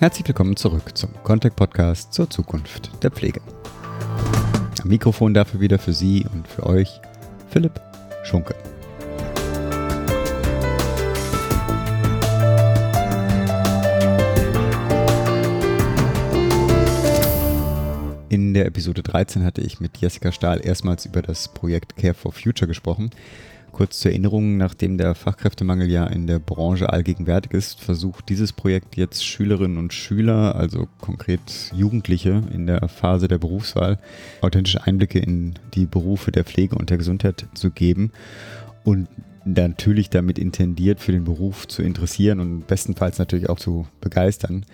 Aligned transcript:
Herzlich 0.00 0.28
willkommen 0.28 0.54
zurück 0.54 0.96
zum 0.96 1.10
Contact 1.24 1.56
Podcast 1.56 2.12
zur 2.12 2.30
Zukunft 2.30 3.02
der 3.02 3.10
Pflege. 3.10 3.40
Am 4.80 4.88
Mikrofon 4.88 5.34
dafür 5.34 5.58
wieder 5.58 5.80
für 5.80 5.92
Sie 5.92 6.24
und 6.32 6.46
für 6.46 6.64
euch 6.66 7.00
Philipp 7.50 7.80
Schunke. 8.22 8.54
In 18.28 18.54
der 18.54 18.66
Episode 18.66 19.02
13 19.02 19.42
hatte 19.42 19.62
ich 19.62 19.80
mit 19.80 19.98
Jessica 19.98 20.30
Stahl 20.30 20.64
erstmals 20.64 21.06
über 21.06 21.22
das 21.22 21.48
Projekt 21.48 21.96
Care 21.96 22.14
for 22.14 22.30
Future 22.30 22.68
gesprochen. 22.68 23.10
Kurz 23.72 24.00
zur 24.00 24.10
Erinnerung, 24.10 24.56
nachdem 24.56 24.98
der 24.98 25.14
Fachkräftemangel 25.14 25.90
ja 25.90 26.06
in 26.06 26.26
der 26.26 26.38
Branche 26.38 26.90
allgegenwärtig 26.92 27.52
ist, 27.52 27.80
versucht 27.80 28.28
dieses 28.28 28.52
Projekt 28.52 28.96
jetzt 28.96 29.24
Schülerinnen 29.24 29.78
und 29.78 29.92
Schüler, 29.92 30.56
also 30.56 30.88
konkret 31.00 31.72
Jugendliche 31.74 32.42
in 32.52 32.66
der 32.66 32.88
Phase 32.88 33.28
der 33.28 33.38
Berufswahl, 33.38 33.98
authentische 34.40 34.82
Einblicke 34.84 35.18
in 35.18 35.54
die 35.74 35.86
Berufe 35.86 36.32
der 36.32 36.44
Pflege 36.44 36.76
und 36.76 36.90
der 36.90 36.98
Gesundheit 36.98 37.46
zu 37.54 37.70
geben 37.70 38.10
und 38.84 39.08
natürlich 39.44 40.10
damit 40.10 40.38
intendiert, 40.38 41.00
für 41.00 41.12
den 41.12 41.24
Beruf 41.24 41.68
zu 41.68 41.82
interessieren 41.82 42.40
und 42.40 42.66
bestenfalls 42.66 43.18
natürlich 43.18 43.48
auch 43.48 43.58
zu 43.58 43.86
begeistern. 44.00 44.64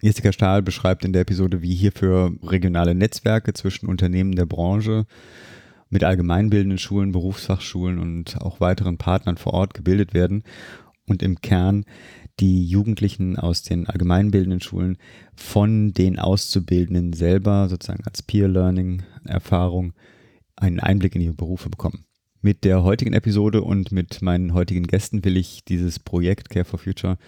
Jessica 0.00 0.32
Stahl 0.32 0.62
beschreibt 0.62 1.04
in 1.04 1.12
der 1.12 1.22
Episode, 1.22 1.62
wie 1.62 1.74
hierfür 1.74 2.32
regionale 2.42 2.94
Netzwerke 2.94 3.52
zwischen 3.54 3.86
Unternehmen 3.86 4.34
der 4.34 4.46
Branche 4.46 5.06
mit 5.92 6.04
allgemeinbildenden 6.04 6.78
Schulen, 6.78 7.12
Berufsfachschulen 7.12 7.98
und 7.98 8.40
auch 8.40 8.60
weiteren 8.60 8.96
Partnern 8.96 9.36
vor 9.36 9.52
Ort 9.52 9.74
gebildet 9.74 10.14
werden 10.14 10.42
und 11.06 11.22
im 11.22 11.40
Kern 11.40 11.84
die 12.40 12.66
Jugendlichen 12.66 13.38
aus 13.38 13.62
den 13.62 13.86
allgemeinbildenden 13.86 14.62
Schulen 14.62 14.96
von 15.36 15.92
den 15.92 16.18
Auszubildenden 16.18 17.12
selber 17.12 17.68
sozusagen 17.68 18.04
als 18.04 18.22
Peer-Learning-Erfahrung 18.22 19.92
einen 20.56 20.80
Einblick 20.80 21.14
in 21.14 21.20
ihre 21.20 21.34
Berufe 21.34 21.68
bekommen. 21.68 22.06
Mit 22.40 22.64
der 22.64 22.82
heutigen 22.82 23.12
Episode 23.12 23.60
und 23.60 23.92
mit 23.92 24.22
meinen 24.22 24.54
heutigen 24.54 24.86
Gästen 24.86 25.24
will 25.26 25.36
ich 25.36 25.64
dieses 25.66 25.98
Projekt 25.98 26.48
Care 26.48 26.64
for 26.64 26.78
Future 26.78 27.18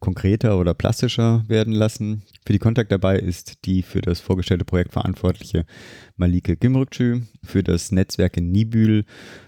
konkreter 0.00 0.58
oder 0.58 0.72
plastischer 0.74 1.44
werden 1.46 1.74
lassen. 1.74 2.22
Für 2.46 2.54
die 2.54 2.58
Kontakt 2.58 2.90
dabei 2.90 3.18
ist 3.18 3.66
die 3.66 3.82
für 3.82 4.00
das 4.00 4.18
vorgestellte 4.18 4.64
Projekt 4.64 4.92
verantwortliche 4.92 5.66
Malike 6.16 6.54
Gimrükçü, 6.54 7.22
für 7.44 7.62
das 7.62 7.92
Netzwerk 7.92 8.38
in 8.38 8.50
Nibül, 8.50 9.04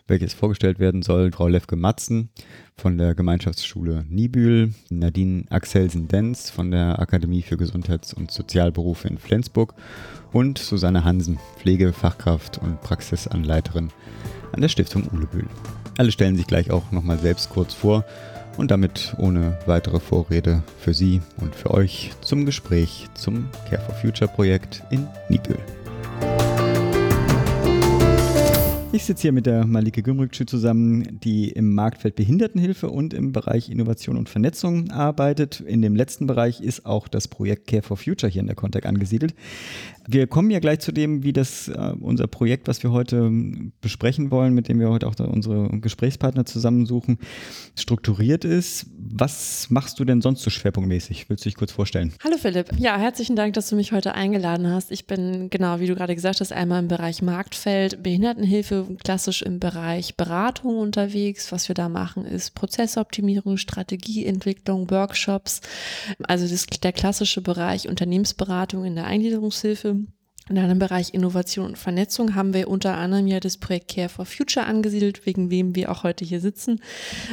welches 0.07 0.35
vorgestellt 0.35 0.79
werden 0.79 1.03
soll, 1.03 1.33
Frau 1.33 1.49
Lefke 1.49 1.75
Matzen 1.75 2.29
von 2.77 2.99
der 2.99 3.15
Gemeinschaftsschule 3.15 4.05
Nibül, 4.09 4.75
Nadine 4.91 5.45
Axelsen-Denz 5.49 6.51
von 6.51 6.71
der 6.71 6.99
Akademie 6.99 7.43
für 7.43 7.57
Gesundheits- 7.57 8.13
und 8.13 8.31
Sozialberufe 8.31 9.09
in 9.09 9.19
Flensburg 9.19 9.75
und 10.33 10.59
Susanne 10.59 11.05
Hansen, 11.05 11.39
Pflegefachkraft 11.59 12.59
und 12.59 12.81
Praxisanleiterin 12.83 13.91
an 14.53 14.61
der 14.61 14.69
Stiftung 14.69 15.09
Ulebühl. 15.13 15.47
Alle 15.97 16.13
stellen 16.13 16.37
sich 16.37 16.47
gleich 16.47 16.71
auch 16.71 16.91
nochmal 16.93 17.19
selbst 17.19 17.51
kurz 17.51 17.75
vor 17.75 18.05
und 18.57 18.71
damit 18.71 19.15
ohne 19.19 19.59
weitere 19.67 20.01
Vorrede 20.01 20.63
für 20.79 20.95
Sie 20.95 21.21
und 21.39 21.55
für 21.55 21.71
euch 21.71 22.11
zum 22.21 22.47
Gespräch 22.47 23.09
zum 23.15 23.49
Care 23.69 23.83
for 23.83 23.95
Future 23.95 24.31
Projekt 24.31 24.83
in 24.91 25.07
Nibül. 25.29 25.59
Ich 28.95 29.05
sitze 29.05 29.23
hier 29.23 29.33
mit 29.33 29.47
der 29.47 29.67
Malike 29.67 30.03
Gümrükçü 30.03 30.45
zusammen, 30.45 31.19
die 31.25 31.49
im 31.49 31.73
Marktfeld 31.73 32.15
Behindertenhilfe 32.15 32.91
und 32.91 33.15
im 33.15 33.33
Bereich 33.33 33.71
Innovation 33.71 34.19
und 34.19 34.29
Vernetzung 34.29 34.91
arbeitet. 34.91 35.61
In 35.61 35.81
dem 35.81 35.97
letzten 35.97 36.27
Bereich 36.27 36.61
ist 36.61 36.85
auch 36.85 37.09
das 37.09 37.27
Projekt 37.27 37.69
Care 37.69 37.81
for 37.81 37.97
Future 37.97 38.31
hier 38.31 38.43
in 38.43 38.49
der 38.49 38.55
Contact 38.55 38.85
angesiedelt. 38.85 39.35
Wir 40.07 40.27
kommen 40.27 40.51
ja 40.51 40.59
gleich 40.59 40.81
zu 40.81 40.93
dem, 40.93 41.23
wie 41.23 41.33
das 41.33 41.69
äh, 41.69 41.95
unser 42.01 42.27
Projekt, 42.27 42.69
was 42.69 42.83
wir 42.83 42.93
heute 42.93 43.31
besprechen 43.81 44.31
wollen, 44.31 44.53
mit 44.53 44.69
dem 44.69 44.79
wir 44.79 44.91
heute 44.91 45.07
auch 45.07 45.19
unsere 45.21 45.69
Gesprächspartner 45.81 46.45
zusammensuchen, 46.45 47.19
strukturiert 47.79 48.45
ist. 48.45 48.87
Was 48.99 49.71
machst 49.71 50.01
du 50.01 50.05
denn 50.05 50.21
sonst 50.21 50.43
so 50.43 50.51
schwerpunktmäßig? 50.51 51.31
Willst 51.31 51.45
du 51.45 51.49
dich 51.49 51.57
kurz 51.57 51.73
vorstellen? 51.73 52.13
Hallo 52.23 52.37
Philipp. 52.37 52.71
Ja, 52.79 52.99
herzlichen 52.99 53.37
Dank, 53.37 53.55
dass 53.55 53.69
du 53.69 53.77
mich 53.77 53.93
heute 53.93 54.15
eingeladen 54.15 54.69
hast. 54.69 54.91
Ich 54.91 55.07
bin 55.07 55.49
genau, 55.49 55.81
wie 55.81 55.87
du 55.87 55.95
gerade 55.95 56.15
gesagt 56.15 56.41
hast, 56.41 56.53
einmal 56.53 56.83
im 56.83 56.89
Bereich 56.89 57.23
Marktfeld 57.23 58.03
Behindertenhilfe, 58.03 58.82
klassisch 59.03 59.43
im 59.43 59.61
Bereich 59.61 60.17
Beratung 60.17 60.79
unterwegs. 60.79 61.53
Was 61.53 61.69
wir 61.69 61.75
da 61.75 61.89
machen, 61.89 62.25
ist 62.25 62.55
Prozessoptimierung, 62.55 63.57
Strategieentwicklung, 63.57 64.91
Workshops. 64.91 65.61
Also 66.23 66.47
das, 66.49 66.67
der 66.67 66.93
klassische 66.93 67.41
Bereich 67.41 67.89
Unternehmensberatung 67.89 68.85
in 68.85 68.95
der 68.95 69.07
Eingliederungshilfe. 69.07 70.07
In 70.49 70.59
einem 70.59 70.79
Bereich 70.79 71.15
Innovation 71.15 71.67
und 71.67 71.79
Vernetzung 71.79 72.35
haben 72.35 72.53
wir 72.53 72.69
unter 72.69 72.97
anderem 72.97 73.29
ja 73.29 73.39
das 73.39 73.59
Projekt 73.59 73.95
Care 73.95 74.09
for 74.09 74.27
Future 74.27 74.67
angesiedelt, 74.67 75.25
wegen 75.25 75.51
wem 75.51 75.77
wir 75.77 75.91
auch 75.91 76.03
heute 76.03 76.25
hier 76.25 76.41
sitzen. 76.41 76.81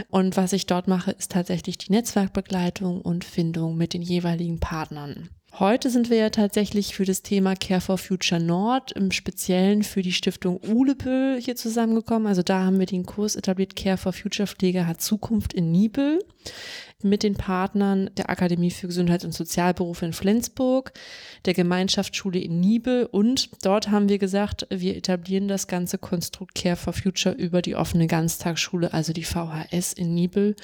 Und 0.09 0.37
was 0.37 0.53
ich 0.53 0.67
dort 0.67 0.87
mache, 0.87 1.11
ist 1.11 1.31
tatsächlich 1.31 1.77
die 1.79 1.91
Netzwerkbegleitung 1.91 3.01
und 3.01 3.25
Findung 3.25 3.77
mit 3.77 3.93
den 3.93 4.03
jeweiligen 4.03 4.59
Partnern. 4.59 5.29
Heute 5.57 5.89
sind 5.89 6.09
wir 6.09 6.17
ja 6.17 6.29
tatsächlich 6.29 6.95
für 6.95 7.05
das 7.05 7.23
Thema 7.23 7.55
Care 7.55 7.81
for 7.81 7.97
Future 7.97 8.39
Nord, 8.39 8.91
im 8.91 9.11
Speziellen 9.11 9.83
für 9.83 10.01
die 10.01 10.13
Stiftung 10.13 10.59
Ulepel 10.65 11.39
hier 11.41 11.55
zusammengekommen. 11.55 12.27
Also 12.27 12.43
da 12.43 12.63
haben 12.63 12.79
wir 12.79 12.85
den 12.85 13.05
Kurs 13.05 13.35
etabliert, 13.35 13.75
Care 13.75 13.97
for 13.97 14.13
Future 14.13 14.47
Pflege 14.47 14.85
hat 14.85 15.01
Zukunft 15.01 15.53
in 15.53 15.71
Nibel 15.71 16.19
mit 17.01 17.23
den 17.23 17.35
Partnern 17.35 18.09
der 18.17 18.29
Akademie 18.29 18.71
für 18.71 18.87
Gesundheits- 18.87 19.23
und 19.23 19.33
Sozialberufe 19.33 20.05
in 20.05 20.13
Flensburg, 20.13 20.91
der 21.45 21.53
Gemeinschaftsschule 21.53 22.39
in 22.39 22.59
Nibel 22.59 23.05
und 23.05 23.49
dort 23.63 23.89
haben 23.89 24.09
wir 24.09 24.17
gesagt, 24.17 24.67
wir 24.69 24.97
etablieren 24.97 25.47
das 25.47 25.67
ganze 25.67 25.97
Konstrukt 25.97 26.55
Care 26.55 26.75
for 26.75 26.93
Future 26.93 27.33
über 27.35 27.61
die 27.61 27.75
offene 27.75 28.07
Ganztagsschule, 28.07 28.93
also 28.93 29.13
die 29.13 29.23
VHS 29.23 29.93
in 29.93 30.13
Nibel. 30.13 30.55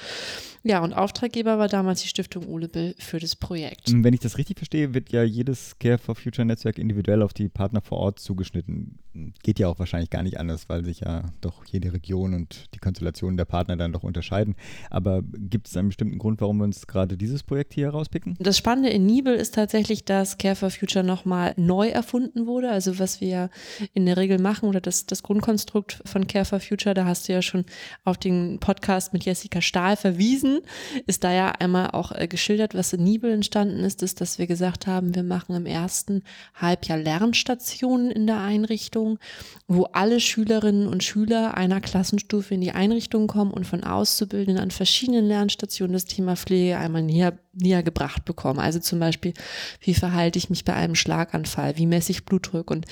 Ja, 0.64 0.84
und 0.84 0.94
Auftraggeber 0.94 1.60
war 1.60 1.68
damals 1.68 2.02
die 2.02 2.08
Stiftung 2.08 2.48
Ulebill 2.48 2.96
für 2.98 3.20
das 3.20 3.36
Projekt. 3.36 3.92
Wenn 3.94 4.14
ich 4.14 4.20
das 4.20 4.38
richtig 4.40 4.58
verstehe, 4.58 4.75
wird 4.76 5.12
ja 5.12 5.24
jedes 5.24 5.78
Care 5.80 5.98
for 5.98 6.16
Future 6.16 6.46
Netzwerk 6.46 6.78
individuell 6.78 7.22
auf 7.22 7.34
die 7.34 7.50
Partner 7.50 7.82
vor 7.82 8.00
Ort 8.00 8.20
zugeschnitten. 8.20 9.00
Geht 9.44 9.60
ja 9.60 9.70
auch 9.70 9.80
wahrscheinlich 9.80 10.10
gar 10.10 10.24
nicht 10.24 10.40
anders, 10.40 10.68
weil 10.68 10.84
sich 10.84 11.00
ja 11.02 11.24
doch 11.40 11.64
jede 11.66 11.94
Region 11.94 12.34
und 12.34 12.74
die 12.74 12.80
Konstellationen 12.80 13.38
der 13.38 13.46
Partner 13.46 13.78
dann 13.78 13.94
doch 13.94 14.04
unterscheiden. 14.04 14.56
Aber 14.90 15.22
gibt 15.24 15.68
es 15.68 15.78
einen 15.78 15.88
bestimmten 15.90 16.18
Grund, 16.18 16.42
warum 16.42 16.58
wir 16.58 16.66
uns 16.66 16.86
gerade 16.88 17.16
dieses 17.16 17.44
Projekt 17.44 17.74
hier 17.74 17.86
herauspicken? 17.86 18.36
Das 18.40 18.58
Spannende 18.58 18.90
in 18.90 19.06
Nibel 19.06 19.36
ist 19.36 19.56
tatsächlich, 19.56 20.04
dass 20.04 20.38
Care 20.38 20.56
for 20.56 20.70
Future 20.70 21.06
nochmal 21.06 21.54
neu 21.56 21.88
erfunden 21.88 22.46
wurde. 22.46 22.70
Also 22.70 23.00
was 23.00 23.22
wir 23.22 23.50
in 23.94 24.06
der 24.06 24.18
Regel 24.18 24.40
machen 24.40 24.68
oder 24.68 24.82
das, 24.82 25.06
das 25.06 25.24
Grundkonstrukt 25.24 26.02
von 26.06 26.28
Care 26.28 26.46
for 26.46 26.60
Future, 26.60 26.94
da 26.94 27.06
hast 27.06 27.30
du 27.30 27.34
ja 27.34 27.42
schon 27.42 27.64
auf 28.04 28.18
den 28.18 28.60
Podcast 28.60 29.14
mit 29.14 29.24
Jessica 29.24 29.62
Stahl 29.62 29.96
verwiesen, 29.96 30.60
ist 31.06 31.24
da 31.24 31.32
ja 31.32 31.52
einmal 31.52 31.92
auch 31.92 32.12
äh, 32.12 32.28
geschildert, 32.28 32.76
was 32.76 32.92
in 32.92 33.04
Nibel 33.04 33.32
entstanden 33.32 33.80
ist, 33.80 34.04
ist, 34.04 34.20
dass 34.20 34.40
wir 34.40 34.48
gesagt 34.48 34.65
haben, 34.88 35.16
wir 35.16 35.24
machen 35.24 35.56
im 35.56 35.66
ersten 35.66 36.24
Halbjahr 36.56 36.98
Lernstationen 36.98 38.12
in 38.12 38.28
der 38.28 38.40
Einrichtung, 38.40 39.20
wo 39.68 39.84
alle 39.84 40.20
Schülerinnen 40.20 40.88
und 40.88 41.04
Schüler 41.04 41.56
einer 41.56 41.82
Klassenstufe 41.82 42.54
in 42.56 42.62
die 42.62 42.72
Einrichtung 42.72 43.28
kommen 43.28 43.52
und 43.52 43.66
von 43.66 43.84
Auszubildenden 43.84 44.62
an 44.62 44.72
verschiedenen 44.72 45.26
Lernstationen 45.26 45.94
das 45.94 46.06
Thema 46.06 46.36
Pflege 46.36 46.78
einmal 46.78 47.04
näher, 47.04 47.38
näher 47.54 47.84
gebracht 47.84 48.26
bekommen. 48.26 48.60
Also 48.60 48.80
zum 48.80 49.00
Beispiel, 49.00 49.34
wie 49.82 49.94
verhalte 49.94 50.40
ich 50.40 50.50
mich 50.50 50.66
bei 50.66 50.74
einem 50.74 50.96
Schlaganfall? 50.96 51.78
Wie 51.78 51.88
messe 51.88 52.12
ich 52.12 52.26
Blutdruck? 52.26 52.72
Und 52.72 52.86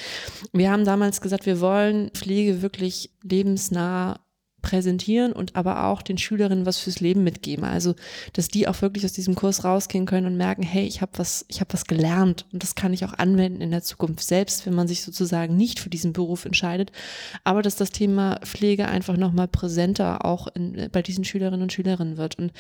wir 0.52 0.72
haben 0.72 0.86
damals 0.86 1.22
gesagt, 1.22 1.46
wir 1.46 1.60
wollen 1.60 2.10
Pflege 2.12 2.62
wirklich 2.62 3.12
lebensnah 3.24 4.20
präsentieren 4.64 5.34
und 5.34 5.56
aber 5.56 5.86
auch 5.86 6.02
den 6.02 6.18
Schülerinnen 6.18 6.66
was 6.66 6.80
fürs 6.80 7.00
Leben 7.00 7.24
mitgeben. 7.24 7.66
Also, 7.66 7.94
dass 8.32 8.48
die 8.48 8.68
auch 8.68 8.82
wirklich 8.82 9.06
aus 9.06 9.14
diesem 9.14 9.36
Kurs 9.36 9.64
rausgehen 9.64 10.08
können 10.08 10.26
und 10.26 10.38
merken, 10.38 10.64
hey, 10.64 10.88
ich 10.88 11.02
habe 11.02 11.12
was, 11.18 11.46
ich 11.50 11.60
habe 11.60 11.72
was 11.74 11.86
gelernt 11.86 12.48
und 12.52 12.64
das 12.64 12.74
kann 12.74 12.94
ich 12.94 13.06
auch 13.06 13.14
anwenden 13.14 13.62
in 13.62 13.70
der 13.70 13.84
Zukunft, 13.84 14.24
selbst 14.24 14.66
wenn 14.66 14.74
man 14.74 14.88
sich 14.88 15.04
sozusagen 15.04 15.56
nicht 15.56 15.80
für 15.80 15.90
diesen 15.90 16.14
Beruf 16.14 16.46
entscheidet. 16.46 16.92
Aber 17.44 17.62
dass 17.62 17.76
das 17.76 17.92
Thema 17.92 18.40
Pflege 18.44 18.88
einfach 18.88 19.18
nochmal 19.18 19.48
präsenter 19.48 20.26
auch 20.26 20.48
in, 20.48 20.90
bei 20.92 21.02
diesen 21.02 21.26
Schülerinnen 21.26 21.62
und 21.62 21.74
Schülerinnen 21.74 22.18
wird. 22.18 22.40
Und 22.40 22.54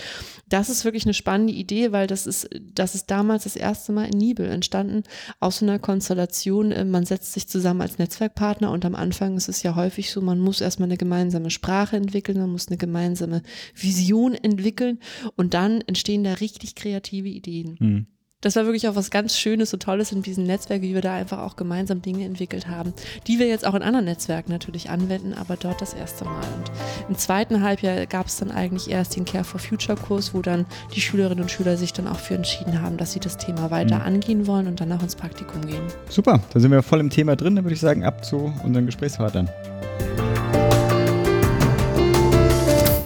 das 0.50 0.70
ist 0.70 0.86
wirklich 0.86 1.06
eine 1.06 1.14
spannende 1.14 1.54
Idee, 1.54 1.94
weil 1.94 2.06
das 2.06 2.28
ist, 2.28 2.50
das 2.76 2.96
ist 2.96 3.10
damals 3.10 3.46
das 3.46 3.56
erste 3.56 3.94
Mal 3.94 4.06
in 4.06 4.18
Nibel 4.18 4.50
entstanden, 4.50 5.04
aus 5.40 5.64
einer 5.64 5.80
Konstellation. 5.80 6.74
Äh, 6.74 6.84
man 6.84 7.06
setzt 7.06 7.32
sich 7.32 7.48
zusammen 7.48 7.82
als 7.82 7.98
Netzwerkpartner 7.98 8.72
und 8.72 8.84
am 8.84 8.94
Anfang 8.94 9.38
ist 9.38 9.48
es 9.48 9.64
ja 9.64 9.76
häufig 9.76 10.12
so, 10.12 10.20
man 10.20 10.40
muss 10.40 10.60
erstmal 10.60 10.90
eine 10.90 10.98
gemeinsame 10.98 11.50
Sprache 11.50 11.93
Sprache 11.94 11.98
entwickeln, 11.98 12.40
man 12.40 12.51
muss 12.51 12.68
eine 12.68 12.78
gemeinsame 12.78 13.42
Vision 13.75 14.34
entwickeln 14.34 15.00
und 15.36 15.54
dann 15.54 15.81
entstehen 15.81 16.24
da 16.24 16.34
richtig 16.34 16.75
kreative 16.75 17.30
Ideen. 17.30 17.78
Mhm. 17.80 18.06
das 18.42 18.57
war 18.57 18.66
wirklich 18.66 18.90
auch 18.90 18.95
was 18.98 19.10
ganz 19.10 19.38
Schönes 19.38 19.74
und 19.74 19.84
Tolles 19.84 20.12
in 20.12 20.22
diesem 20.22 20.44
Netzwerk, 20.44 20.81
wie 20.81 20.94
wir 20.94 21.00
da 21.00 21.13
einfach 21.13 21.40
auch 21.40 21.56
gemeinsam 21.56 22.01
Dinge 22.01 22.25
entwickelt 22.25 22.68
haben, 22.68 22.94
die 23.25 23.40
wir 23.40 23.48
jetzt 23.48 23.66
auch 23.66 23.74
in 23.74 23.81
anderen 23.81 24.04
Netzwerken 24.04 24.51
natürlich 24.51 24.90
anwenden, 24.90 25.34
aber 25.34 25.56
dort 25.56 25.80
das 25.80 25.94
erste 25.94 26.25
Mal. 26.25 26.44
Und 26.57 26.72
im 27.07 27.18
zweiten 27.18 27.62
Halbjahr 27.62 28.06
gab 28.06 28.28
es 28.28 28.36
dann 28.36 28.51
eigentlich 28.51 28.89
erst 28.89 29.16
den 29.16 29.24
Care 29.24 29.46
for 29.46 29.62
Future 29.62 29.98
Kurs, 29.98 30.34
wo 30.34 30.42
dann 30.42 30.66
die 30.94 31.00
Schülerinnen 31.00 31.42
und 31.42 31.51
Schüler 31.51 31.78
sich 31.78 31.94
dann 31.94 32.06
auch 32.06 32.19
für 32.19 32.36
entschieden 32.36 32.81
haben, 32.81 32.98
dass 32.98 33.13
sie 33.13 33.22
das 33.22 33.38
Thema 33.38 33.72
weiter 33.72 34.00
mhm. 34.00 34.06
angehen 34.06 34.48
wollen 34.48 34.68
und 34.68 34.81
dann 34.81 34.92
auch 34.92 35.01
ins 35.01 35.16
Praktikum 35.16 35.66
gehen. 35.66 35.84
Super, 36.10 36.42
da 36.54 36.60
sind 36.60 36.72
wir 36.72 36.84
voll 36.84 37.00
im 37.00 37.10
Thema 37.10 37.38
drin, 37.38 37.56
dann 37.56 37.63
würde 37.63 37.75
ich 37.75 37.81
sagen, 37.81 38.04
ab 38.04 38.25
zu 38.25 38.54
unseren 38.66 38.86
Gesprächspartnern. 38.86 39.48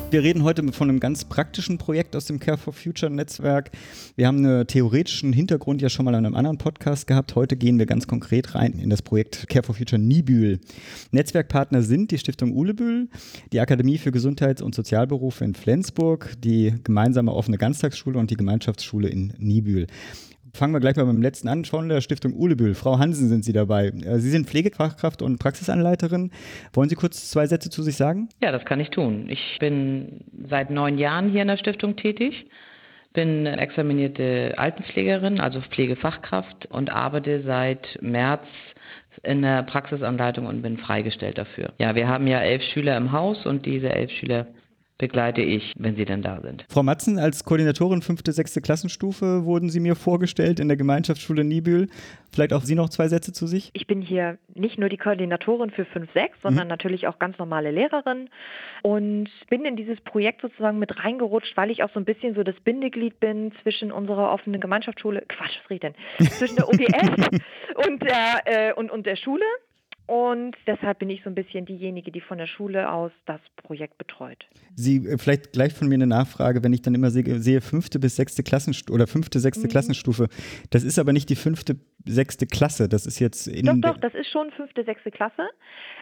Wir 0.09 0.23
reden 0.23 0.43
heute 0.43 0.63
von 0.71 0.89
einem 0.89 1.01
ganz 1.01 1.25
praktischen 1.25 1.77
Projekt 1.77 2.15
aus 2.15 2.23
dem 2.23 2.39
Care 2.39 2.57
for 2.57 2.71
Future 2.71 3.11
Netzwerk. 3.11 3.71
Wir 4.15 4.27
haben 4.27 4.37
einen 4.37 4.65
theoretischen 4.65 5.33
Hintergrund 5.33 5.81
ja 5.81 5.89
schon 5.89 6.05
mal 6.05 6.11
in 6.11 6.25
einem 6.25 6.33
anderen 6.33 6.57
Podcast 6.57 7.07
gehabt. 7.07 7.35
Heute 7.35 7.57
gehen 7.57 7.77
wir 7.77 7.85
ganz 7.85 8.07
konkret 8.07 8.55
rein 8.55 8.79
in 8.79 8.89
das 8.89 9.01
Projekt 9.01 9.49
Care 9.49 9.63
for 9.63 9.75
Future 9.75 10.01
Nibül. 10.01 10.61
Netzwerkpartner 11.11 11.81
sind 11.81 12.11
die 12.11 12.19
Stiftung 12.19 12.53
Ulebühl, 12.53 13.09
die 13.51 13.59
Akademie 13.59 13.97
für 13.97 14.13
Gesundheits- 14.13 14.61
und 14.61 14.73
Sozialberufe 14.73 15.43
in 15.43 15.55
Flensburg, 15.55 16.35
die 16.41 16.73
gemeinsame 16.85 17.33
offene 17.33 17.57
Ganztagsschule 17.57 18.17
und 18.17 18.31
die 18.31 18.37
Gemeinschaftsschule 18.37 19.09
in 19.09 19.33
Nibül. 19.37 19.87
Fangen 20.57 20.73
wir 20.73 20.79
gleich 20.79 20.95
mal 20.95 21.05
beim 21.05 21.21
letzten 21.21 21.47
an. 21.49 21.65
Von 21.65 21.87
der 21.87 22.01
Stiftung 22.01 22.33
Ulebühl. 22.33 22.73
Frau 22.73 22.97
Hansen 22.97 23.29
sind 23.29 23.45
Sie 23.45 23.53
dabei. 23.53 23.89
Äh, 23.89 24.17
Sie 24.17 24.31
sind 24.31 24.49
Pflegefachkraft 24.49 25.21
und 25.21 25.37
Praxisanleiterin. 25.37 26.31
Wollen 26.73 26.89
Sie 26.89 26.95
kurz 26.95 27.29
zwei 27.29 27.45
Sätze 27.45 27.69
zu 27.69 27.83
sich 27.83 27.95
sagen? 27.95 28.29
Ja, 28.41 28.51
das 28.51 28.65
kann 28.65 28.79
ich 28.79 28.89
tun. 28.89 29.27
Ich 29.29 29.57
bin 29.59 30.25
seit 30.49 30.71
neun 30.71 30.97
Jahren 30.97 31.29
hier 31.29 31.43
in 31.43 31.47
der 31.47 31.57
Stiftung 31.57 31.95
tätig 31.95 32.47
bin 33.13 33.47
examinierte 33.47 34.53
Altenpflegerin, 34.57 35.39
also 35.39 35.59
Pflegefachkraft 35.61 36.67
und 36.67 36.91
arbeite 36.91 37.41
seit 37.41 37.97
März 37.99 38.45
in 39.23 39.41
der 39.41 39.63
Praxisanleitung 39.63 40.45
und 40.45 40.61
bin 40.61 40.77
freigestellt 40.77 41.39
dafür. 41.39 41.73
Ja, 41.79 41.95
wir 41.95 42.07
haben 42.07 42.27
ja 42.27 42.41
elf 42.41 42.61
Schüler 42.61 42.95
im 42.95 43.11
Haus 43.11 43.43
und 43.47 43.65
diese 43.65 43.89
elf 43.89 44.11
Schüler 44.11 44.45
begleite 44.97 45.41
ich, 45.41 45.73
wenn 45.77 45.95
Sie 45.95 46.05
denn 46.05 46.21
da 46.21 46.41
sind. 46.41 46.65
Frau 46.69 46.83
Matzen, 46.83 47.19
als 47.19 47.43
Koordinatorin 47.43 48.01
fünfte, 48.01 48.31
sechste 48.31 48.61
Klassenstufe 48.61 49.45
wurden 49.45 49.69
Sie 49.69 49.79
mir 49.79 49.95
vorgestellt 49.95 50.59
in 50.59 50.67
der 50.67 50.77
Gemeinschaftsschule 50.77 51.43
Niebühl. 51.43 51.87
Vielleicht 52.31 52.53
auch 52.53 52.61
Sie 52.61 52.75
noch 52.75 52.89
zwei 52.89 53.07
Sätze 53.07 53.31
zu 53.33 53.47
sich? 53.47 53.69
Ich 53.73 53.87
bin 53.87 54.01
hier 54.01 54.37
nicht 54.53 54.77
nur 54.77 54.89
die 54.89 54.97
Koordinatorin 54.97 55.71
für 55.71 55.85
5, 55.85 56.11
6, 56.13 56.41
sondern 56.41 56.65
mhm. 56.65 56.69
natürlich 56.69 57.07
auch 57.07 57.19
ganz 57.19 57.37
normale 57.37 57.71
Lehrerin 57.71 58.29
und 58.81 59.29
bin 59.49 59.65
in 59.65 59.75
dieses 59.75 59.99
Projekt 60.01 60.41
sozusagen 60.41 60.79
mit 60.79 61.03
reingerutscht, 61.03 61.55
weil 61.55 61.71
ich 61.71 61.83
auch 61.83 61.89
so 61.93 61.99
ein 61.99 62.05
bisschen 62.05 62.35
so 62.35 62.43
das 62.43 62.55
Bindeglied 62.63 63.19
bin 63.19 63.51
zwischen 63.61 63.91
unserer 63.91 64.31
offenen 64.31 64.59
Gemeinschaftsschule, 64.59 65.23
Quatsch, 65.27 65.57
was 65.61 65.69
rede 65.69 65.93
denn, 66.17 66.29
zwischen 66.29 66.55
der 66.55 66.67
OBS 66.69 67.39
und 67.87 68.01
der, 68.01 68.41
äh, 68.45 68.73
und, 68.73 68.91
und 68.91 69.05
der 69.05 69.15
Schule. 69.15 69.45
Und 70.07 70.55
deshalb 70.65 70.99
bin 70.99 71.09
ich 71.09 71.21
so 71.23 71.29
ein 71.29 71.35
bisschen 71.35 71.65
diejenige, 71.65 72.13
die 72.13 72.21
von 72.21 72.37
der 72.37 72.47
Schule 72.47 72.89
aus 72.89 73.11
das 73.25 73.41
Projekt 73.57 73.97
betreut. 73.97 74.45
Sie, 74.73 75.05
äh, 75.05 75.17
vielleicht 75.17 75.51
gleich 75.51 75.73
von 75.73 75.89
mir 75.89 75.95
eine 75.95 76.07
Nachfrage, 76.07 76.63
wenn 76.63 76.71
ich 76.71 76.81
dann 76.81 76.95
immer 76.95 77.11
sehe, 77.11 77.39
sehe 77.39 77.59
fünfte 77.59 77.99
bis 77.99 78.15
sechste 78.15 78.41
Klassenstufe 78.41 78.93
oder 78.93 79.05
fünfte, 79.05 79.39
sechste 79.41 79.67
mhm. 79.67 79.71
Klassenstufe. 79.71 80.29
Das 80.69 80.83
ist 80.83 80.97
aber 80.97 81.11
nicht 81.11 81.29
die 81.29 81.35
fünfte, 81.35 81.75
sechste 82.05 82.47
Klasse. 82.47 82.87
Das 82.87 83.05
ist 83.05 83.19
jetzt 83.19 83.47
in. 83.47 83.65
Doch, 83.65 83.93
doch, 83.93 83.97
das 83.97 84.13
ist 84.13 84.31
schon 84.31 84.49
fünfte, 84.51 84.85
sechste 84.85 85.11
Klasse. 85.11 85.49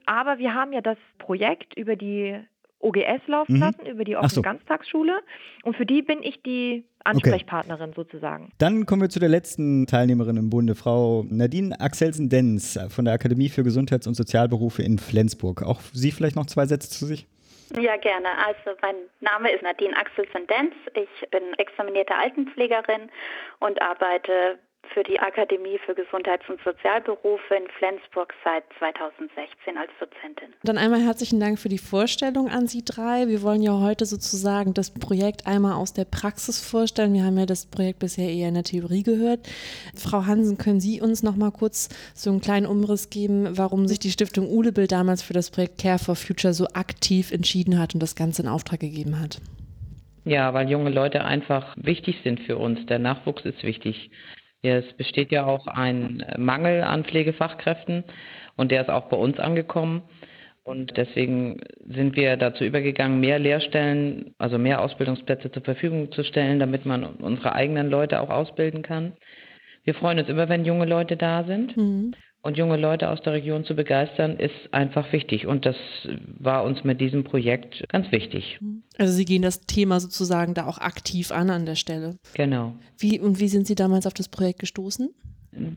Aber 0.06 0.38
wir 0.38 0.54
haben 0.54 0.72
ja 0.72 0.82
das 0.82 0.98
Projekt 1.18 1.76
über 1.76 1.96
die 1.96 2.40
OGS 2.86 3.28
laufen 3.28 3.56
mhm. 3.56 3.60
lassen, 3.60 3.86
über 3.86 4.04
die 4.04 4.16
offene 4.16 4.30
so. 4.30 4.42
Ganztagsschule. 4.42 5.22
Und 5.64 5.76
für 5.76 5.86
die 5.86 6.02
bin 6.02 6.22
ich 6.22 6.42
die 6.44 6.86
Ansprechpartnerin 7.04 7.90
okay. 7.90 8.02
sozusagen. 8.02 8.52
Dann 8.58 8.86
kommen 8.86 9.02
wir 9.02 9.10
zu 9.10 9.20
der 9.20 9.30
letzten 9.30 9.88
Teilnehmerin 9.88 10.38
im 10.38 10.50
Bunde, 10.50 10.76
Frau 10.76 11.26
Nadine 11.30 11.80
Axelsen-Denz 11.80 12.80
von 12.90 13.06
der 13.06 13.14
Akademie 13.14 13.50
für 13.50 13.64
Gesundheits- 13.64 14.08
und 14.08 14.14
Sozialberufe 14.14 14.84
in 14.84 15.00
Flensburg. 15.00 15.64
Auch 15.64 15.82
Sie 15.94 16.12
vielleicht 16.12 16.36
noch 16.36 16.46
zwei 16.46 16.66
Sätze 16.66 16.90
zu 16.90 17.06
sich? 17.06 17.28
Ja, 17.74 17.98
gerne. 17.98 18.28
Also 18.46 18.78
mein 18.82 18.96
Name 19.22 19.52
ist 19.52 19.64
Nadine 19.64 19.98
Axelsen-Denz. 19.98 20.74
Ich 20.94 21.30
bin 21.30 21.42
examinierte 21.58 22.16
Altenpflegerin 22.16 23.10
und 23.60 23.82
arbeite 23.82 24.60
für 24.94 25.04
die 25.04 25.20
Akademie 25.20 25.80
für 25.86 25.94
Gesundheits- 25.94 26.48
und 26.50 26.60
Sozialberufe 26.64 27.56
in 27.56 27.68
Flensburg 27.78 28.34
seit 28.44 28.64
2016 28.80 29.78
als 29.78 29.92
Dozentin. 30.00 30.54
Dann 30.64 30.78
einmal 30.78 31.02
herzlichen 31.02 31.40
Dank 31.40 31.60
für 31.60 31.70
die 31.70 31.78
Vorstellung 31.78 32.50
an 32.50 32.68
Sie 32.68 32.84
drei. 32.84 33.28
Wir 33.28 33.42
wollen 33.42 33.62
ja 33.62 33.80
heute 33.80 34.06
sozusagen 34.06 34.74
das 34.74 34.94
Projekt 34.94 35.48
einmal 35.48 35.74
aus 35.74 35.94
der 35.94 36.06
Praxis 36.06 36.66
vorstellen. 36.66 37.14
Wir 37.14 37.24
haben 37.24 37.38
ja 37.38 37.46
das 37.46 37.66
Projekt 37.66 38.00
bisher 38.00 38.30
eher 38.30 38.50
in 38.50 38.54
der 38.56 38.64
Theorie 38.64 39.04
gehört. 39.04 39.42
Frau 39.96 40.26
Hansen, 40.26 40.58
können 40.58 40.80
Sie 40.80 41.02
uns 41.02 41.24
noch 41.24 41.36
mal 41.36 41.52
kurz 41.52 41.90
so 42.14 42.30
einen 42.30 42.42
kleinen 42.42 42.66
Umriss 42.66 43.10
geben, 43.10 43.58
warum 43.58 43.88
sich 43.88 44.00
die 44.00 44.12
Stiftung 44.12 44.50
Ulebill 44.50 44.88
damals 44.88 45.22
für 45.22 45.34
das 45.34 45.52
Projekt 45.52 45.82
Care 45.82 46.00
for 46.00 46.16
Future 46.16 46.54
so 46.54 46.68
aktiv 46.74 47.32
entschieden 47.32 47.80
hat 47.80 47.94
und 47.94 48.02
das 48.02 48.16
Ganze 48.16 48.42
in 48.42 48.48
Auftrag 48.48 48.80
gegeben 48.80 49.20
hat? 49.20 49.40
Ja, 50.26 50.54
weil 50.56 50.70
junge 50.70 50.90
Leute 50.90 51.24
einfach 51.24 51.76
wichtig 51.78 52.18
sind 52.24 52.40
für 52.42 52.58
uns. 52.58 52.84
Der 52.88 52.98
Nachwuchs 52.98 53.46
ist 53.46 53.64
wichtig. 53.64 54.10
Es 54.68 54.94
besteht 54.94 55.32
ja 55.32 55.46
auch 55.46 55.68
ein 55.68 56.26
Mangel 56.38 56.84
an 56.84 57.06
Pflegefachkräften 57.06 58.04
und 58.56 58.72
der 58.72 58.82
ist 58.82 58.90
auch 58.90 59.10
bei 59.10 59.18
uns 59.18 59.40
angekommen. 59.40 60.04
Und 60.64 60.98
deswegen 60.98 61.62
sind 61.88 62.16
wir 62.16 62.38
dazu 62.38 62.64
übergegangen, 62.64 63.20
mehr 63.20 63.38
Lehrstellen, 63.38 64.34
also 64.40 64.58
mehr 64.58 64.82
Ausbildungsplätze 64.82 65.52
zur 65.52 65.62
Verfügung 65.62 66.12
zu 66.12 66.24
stellen, 66.24 66.60
damit 66.60 66.88
man 66.88 67.04
unsere 67.06 67.54
eigenen 67.54 67.90
Leute 67.90 68.20
auch 68.20 68.32
ausbilden 68.32 68.82
kann. 68.82 69.14
Wir 69.84 69.94
freuen 69.94 70.18
uns 70.18 70.28
immer, 70.28 70.50
wenn 70.50 70.66
junge 70.66 70.86
Leute 70.86 71.18
da 71.18 71.44
sind. 71.44 71.78
Mhm. 71.78 72.16
Und 72.46 72.58
junge 72.58 72.78
Leute 72.78 73.10
aus 73.10 73.20
der 73.24 73.34
Region 73.34 73.66
zu 73.66 73.76
begeistern, 73.76 74.38
ist 74.38 74.54
einfach 74.72 75.12
wichtig. 75.12 75.48
Und 75.48 75.66
das 75.66 75.76
war 76.38 76.64
uns 76.64 76.84
mit 76.84 77.02
diesem 77.02 77.24
Projekt 77.24 77.84
ganz 77.90 78.12
wichtig. 78.12 78.60
Also 79.00 79.14
Sie 79.14 79.26
gehen 79.26 79.42
das 79.42 79.62
Thema 79.62 80.00
sozusagen 80.00 80.54
da 80.54 80.68
auch 80.68 80.78
aktiv 80.78 81.32
an 81.32 81.50
an 81.50 81.66
der 81.66 81.74
Stelle. 81.74 82.20
Genau. 82.36 82.76
Wie, 83.00 83.20
und 83.20 83.40
wie 83.40 83.48
sind 83.48 83.66
Sie 83.66 83.74
damals 83.74 84.06
auf 84.06 84.14
das 84.14 84.30
Projekt 84.30 84.60
gestoßen? 84.60 85.10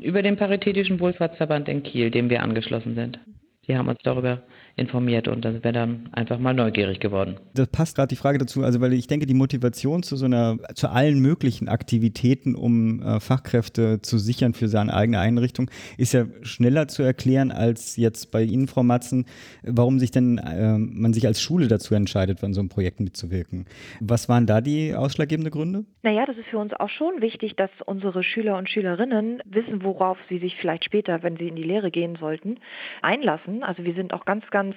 Über 0.02 0.20
den 0.20 0.36
Paritätischen 0.36 1.00
Wohlfahrtsverband 1.00 1.70
in 1.70 1.82
Kiel, 1.84 2.10
dem 2.10 2.28
wir 2.28 2.42
angeschlossen 2.42 2.94
sind. 2.94 3.18
Sie 3.66 3.74
haben 3.74 3.88
uns 3.88 4.00
darüber 4.02 4.42
informiert 4.78 5.28
und 5.28 5.44
da 5.44 5.52
sind 5.52 5.64
wir 5.64 5.72
dann 5.72 6.08
einfach 6.12 6.38
mal 6.38 6.54
neugierig 6.54 7.00
geworden. 7.00 7.36
Das 7.54 7.66
passt 7.68 7.96
gerade 7.96 8.08
die 8.08 8.16
Frage 8.16 8.38
dazu, 8.38 8.62
also 8.62 8.80
weil 8.80 8.92
ich 8.92 9.06
denke, 9.06 9.26
die 9.26 9.34
Motivation 9.34 10.02
zu 10.02 10.16
so 10.16 10.26
einer, 10.26 10.58
zu 10.74 10.88
allen 10.88 11.20
möglichen 11.20 11.68
Aktivitäten, 11.68 12.54
um 12.54 13.02
äh, 13.02 13.20
Fachkräfte 13.20 14.00
zu 14.02 14.18
sichern 14.18 14.54
für 14.54 14.68
seine 14.68 14.94
eigene 14.94 15.18
Einrichtung, 15.18 15.70
ist 15.96 16.12
ja 16.12 16.26
schneller 16.42 16.88
zu 16.88 17.02
erklären 17.02 17.50
als 17.50 17.96
jetzt 17.96 18.30
bei 18.30 18.42
Ihnen, 18.42 18.68
Frau 18.68 18.82
Matzen, 18.82 19.26
warum 19.62 19.98
sich 19.98 20.10
denn 20.10 20.38
äh, 20.38 20.78
man 20.78 21.12
sich 21.12 21.26
als 21.26 21.40
Schule 21.40 21.68
dazu 21.68 21.94
entscheidet, 21.94 22.42
an 22.44 22.54
so 22.54 22.60
einem 22.60 22.68
Projekt 22.68 23.00
mitzuwirken. 23.00 23.66
Was 24.00 24.28
waren 24.28 24.46
da 24.46 24.60
die 24.60 24.94
ausschlaggebenden 24.94 25.52
Gründe? 25.52 25.84
Naja, 26.02 26.24
das 26.26 26.36
ist 26.36 26.46
für 26.46 26.58
uns 26.58 26.72
auch 26.74 26.88
schon 26.88 27.20
wichtig, 27.20 27.56
dass 27.56 27.70
unsere 27.84 28.22
Schüler 28.22 28.56
und 28.56 28.68
Schülerinnen 28.70 29.42
wissen, 29.44 29.82
worauf 29.82 30.18
sie 30.28 30.38
sich 30.38 30.56
vielleicht 30.56 30.84
später, 30.84 31.22
wenn 31.22 31.36
sie 31.36 31.48
in 31.48 31.56
die 31.56 31.62
Lehre 31.62 31.90
gehen 31.90 32.16
sollten, 32.20 32.58
einlassen. 33.02 33.62
Also 33.62 33.84
wir 33.84 33.94
sind 33.94 34.12
auch 34.12 34.24
ganz, 34.24 34.48
ganz 34.50 34.67
ganz 34.68 34.76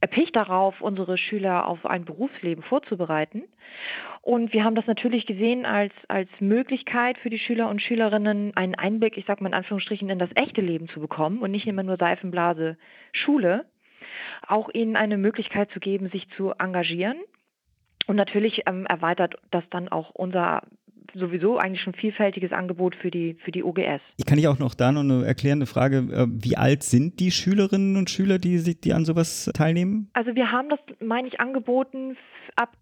erpicht 0.00 0.36
darauf, 0.36 0.80
unsere 0.80 1.18
Schüler 1.18 1.66
auf 1.66 1.84
ein 1.84 2.04
Berufsleben 2.04 2.62
vorzubereiten. 2.62 3.44
Und 4.22 4.52
wir 4.52 4.64
haben 4.64 4.74
das 4.74 4.86
natürlich 4.86 5.26
gesehen 5.26 5.66
als, 5.66 5.92
als 6.06 6.28
Möglichkeit 6.38 7.18
für 7.18 7.30
die 7.30 7.38
Schüler 7.38 7.68
und 7.68 7.82
Schülerinnen, 7.82 8.56
einen 8.56 8.74
Einblick, 8.74 9.16
ich 9.16 9.26
sage 9.26 9.42
mal 9.42 9.48
in 9.48 9.54
Anführungsstrichen, 9.54 10.08
in 10.08 10.18
das 10.18 10.30
echte 10.34 10.60
Leben 10.60 10.88
zu 10.88 11.00
bekommen 11.00 11.40
und 11.40 11.50
nicht 11.50 11.66
immer 11.66 11.82
nur 11.82 11.96
Seifenblase 11.96 12.76
Schule. 13.12 13.64
Auch 14.46 14.68
ihnen 14.72 14.96
eine 14.96 15.18
Möglichkeit 15.18 15.70
zu 15.72 15.80
geben, 15.80 16.08
sich 16.10 16.28
zu 16.36 16.52
engagieren. 16.52 17.16
Und 18.06 18.16
natürlich 18.16 18.62
ähm, 18.66 18.86
erweitert 18.86 19.36
das 19.50 19.64
dann 19.70 19.88
auch 19.88 20.10
unser 20.10 20.62
sowieso 21.14 21.58
eigentlich 21.58 21.82
schon 21.82 21.94
vielfältiges 21.94 22.52
Angebot 22.52 22.94
für 22.96 23.10
die, 23.10 23.36
für 23.44 23.50
die 23.50 23.62
OGS. 23.62 24.00
Ich 24.16 24.26
kann 24.26 24.38
ich 24.38 24.48
auch 24.48 24.58
noch 24.58 24.74
da 24.74 24.92
noch 24.92 25.00
eine 25.00 25.24
erklärende 25.24 25.66
Frage. 25.66 25.98
Äh, 25.98 26.26
wie 26.28 26.56
alt 26.56 26.82
sind 26.82 27.20
die 27.20 27.30
Schülerinnen 27.30 27.96
und 27.96 28.10
Schüler, 28.10 28.38
die, 28.38 28.78
die 28.80 28.92
an 28.92 29.04
sowas 29.04 29.50
teilnehmen? 29.54 30.10
Also 30.12 30.34
wir 30.34 30.50
haben 30.50 30.68
das, 30.68 30.80
meine 31.00 31.28
ich, 31.28 31.40
angeboten 31.40 32.16
ab 32.56 32.76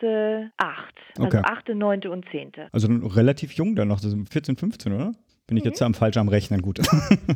8, 0.00 0.94
also 1.18 1.26
okay. 1.26 1.42
8., 1.44 1.68
9. 1.74 2.06
und 2.08 2.24
10. 2.30 2.52
Also 2.72 2.88
relativ 2.88 3.52
jung 3.52 3.76
dann 3.76 3.88
noch, 3.88 4.00
das 4.00 4.10
sind 4.10 4.28
14, 4.28 4.56
15, 4.56 4.92
oder? 4.92 5.12
Bin 5.46 5.56
ich 5.56 5.64
mhm. 5.64 5.70
jetzt 5.70 5.82
am 5.82 5.94
falsch 5.94 6.18
am 6.18 6.28
Rechnen? 6.28 6.60
Gut. 6.60 6.78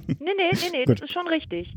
nee, 0.07 0.17
nee, 0.19 0.33
nee, 0.53 0.71
nee, 0.71 0.85
das 0.87 1.01
ist 1.01 1.13
schon 1.13 1.27
richtig. 1.29 1.75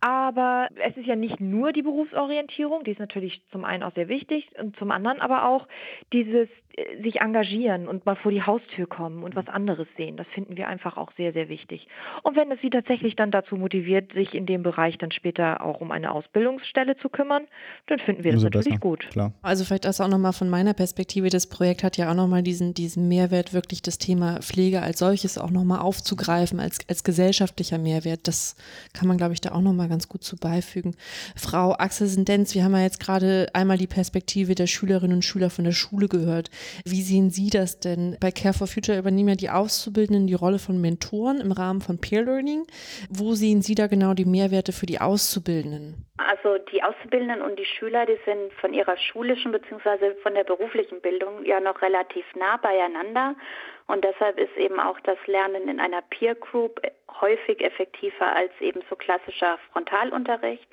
Aber 0.00 0.68
es 0.86 0.96
ist 0.96 1.06
ja 1.06 1.16
nicht 1.16 1.40
nur 1.40 1.72
die 1.72 1.82
Berufsorientierung, 1.82 2.84
die 2.84 2.92
ist 2.92 3.00
natürlich 3.00 3.42
zum 3.50 3.64
einen 3.64 3.82
auch 3.82 3.94
sehr 3.94 4.08
wichtig 4.08 4.48
und 4.58 4.76
zum 4.76 4.90
anderen 4.90 5.20
aber 5.20 5.48
auch 5.48 5.66
dieses 6.12 6.48
äh, 6.76 7.02
sich 7.02 7.20
engagieren 7.20 7.88
und 7.88 8.04
mal 8.04 8.16
vor 8.16 8.30
die 8.30 8.42
Haustür 8.42 8.86
kommen 8.86 9.22
und 9.22 9.34
was 9.34 9.48
anderes 9.48 9.86
sehen. 9.96 10.16
Das 10.16 10.26
finden 10.28 10.56
wir 10.56 10.68
einfach 10.68 10.96
auch 10.96 11.10
sehr, 11.16 11.32
sehr 11.32 11.48
wichtig. 11.48 11.88
Und 12.22 12.36
wenn 12.36 12.50
es 12.50 12.60
sie 12.60 12.70
tatsächlich 12.70 13.16
dann 13.16 13.30
dazu 13.30 13.56
motiviert, 13.56 14.12
sich 14.12 14.34
in 14.34 14.46
dem 14.46 14.62
Bereich 14.62 14.98
dann 14.98 15.10
später 15.10 15.64
auch 15.64 15.80
um 15.80 15.90
eine 15.90 16.12
Ausbildungsstelle 16.12 16.96
zu 16.98 17.08
kümmern, 17.08 17.44
dann 17.86 17.98
finden 17.98 18.24
wir 18.24 18.32
das 18.32 18.42
natürlich 18.42 18.66
besser, 18.66 18.80
gut. 18.80 19.08
Klar. 19.10 19.32
Also 19.42 19.64
vielleicht 19.64 19.86
das 19.86 20.00
auch 20.00 20.08
nochmal 20.08 20.32
von 20.32 20.50
meiner 20.50 20.74
Perspektive. 20.74 21.30
Das 21.30 21.48
Projekt 21.48 21.82
hat 21.82 21.96
ja 21.96 22.10
auch 22.10 22.14
nochmal 22.14 22.42
diesen, 22.42 22.74
diesen 22.74 23.08
Mehrwert, 23.08 23.54
wirklich 23.54 23.80
das 23.80 23.98
Thema 23.98 24.40
Pflege 24.42 24.82
als 24.82 24.98
solches 24.98 25.38
auch 25.38 25.50
nochmal 25.50 25.80
aufzugreifen, 25.80 26.60
als, 26.60 26.80
als 26.88 27.04
gesellschaftlicher 27.04 27.78
Mehrwert. 27.78 28.28
Das 28.28 28.56
kann 28.92 29.08
man, 29.08 29.16
glaube 29.16 29.32
ich, 29.32 29.40
da 29.40 29.52
auch 29.52 29.62
nochmal 29.62 29.85
ganz 29.86 30.08
gut 30.08 30.24
zu 30.24 30.36
beifügen. 30.36 30.96
Frau 31.36 31.72
Axel 31.72 32.06
Sendenz, 32.06 32.54
wir 32.54 32.64
haben 32.64 32.74
ja 32.74 32.82
jetzt 32.82 33.00
gerade 33.00 33.48
einmal 33.52 33.78
die 33.78 33.86
Perspektive 33.86 34.54
der 34.54 34.66
Schülerinnen 34.66 35.16
und 35.16 35.22
Schüler 35.22 35.50
von 35.50 35.64
der 35.64 35.72
Schule 35.72 36.08
gehört. 36.08 36.50
Wie 36.84 37.02
sehen 37.02 37.30
Sie 37.30 37.50
das 37.50 37.80
denn? 37.80 38.16
Bei 38.20 38.30
Care 38.30 38.54
for 38.54 38.66
Future 38.66 38.98
übernehmen 38.98 39.30
ja 39.30 39.34
die 39.36 39.50
Auszubildenden 39.50 40.26
die 40.26 40.34
Rolle 40.34 40.58
von 40.58 40.80
Mentoren 40.80 41.40
im 41.40 41.52
Rahmen 41.52 41.80
von 41.80 41.98
Peer 42.00 42.22
Learning. 42.22 42.66
Wo 43.10 43.34
sehen 43.34 43.62
Sie 43.62 43.74
da 43.74 43.86
genau 43.86 44.14
die 44.14 44.24
Mehrwerte 44.24 44.72
für 44.72 44.86
die 44.86 45.00
Auszubildenden? 45.00 46.06
Also 46.18 46.58
die 46.72 46.82
Auszubildenden 46.82 47.42
und 47.42 47.58
die 47.58 47.64
Schüler, 47.64 48.06
die 48.06 48.18
sind 48.24 48.52
von 48.60 48.72
ihrer 48.72 48.96
schulischen 48.96 49.52
bzw. 49.52 50.14
von 50.22 50.34
der 50.34 50.44
beruflichen 50.44 51.00
Bildung 51.00 51.44
ja 51.44 51.60
noch 51.60 51.82
relativ 51.82 52.24
nah 52.34 52.56
beieinander. 52.56 53.34
Und 53.86 54.04
deshalb 54.04 54.38
ist 54.38 54.56
eben 54.56 54.80
auch 54.80 54.98
das 55.00 55.18
Lernen 55.26 55.68
in 55.68 55.78
einer 55.78 56.02
Peer 56.02 56.34
Group 56.34 56.80
häufig 57.20 57.60
effektiver 57.60 58.34
als 58.34 58.52
eben 58.60 58.80
so 58.88 58.96
klassischer 58.96 59.58
Frontalunterricht. 59.72 60.66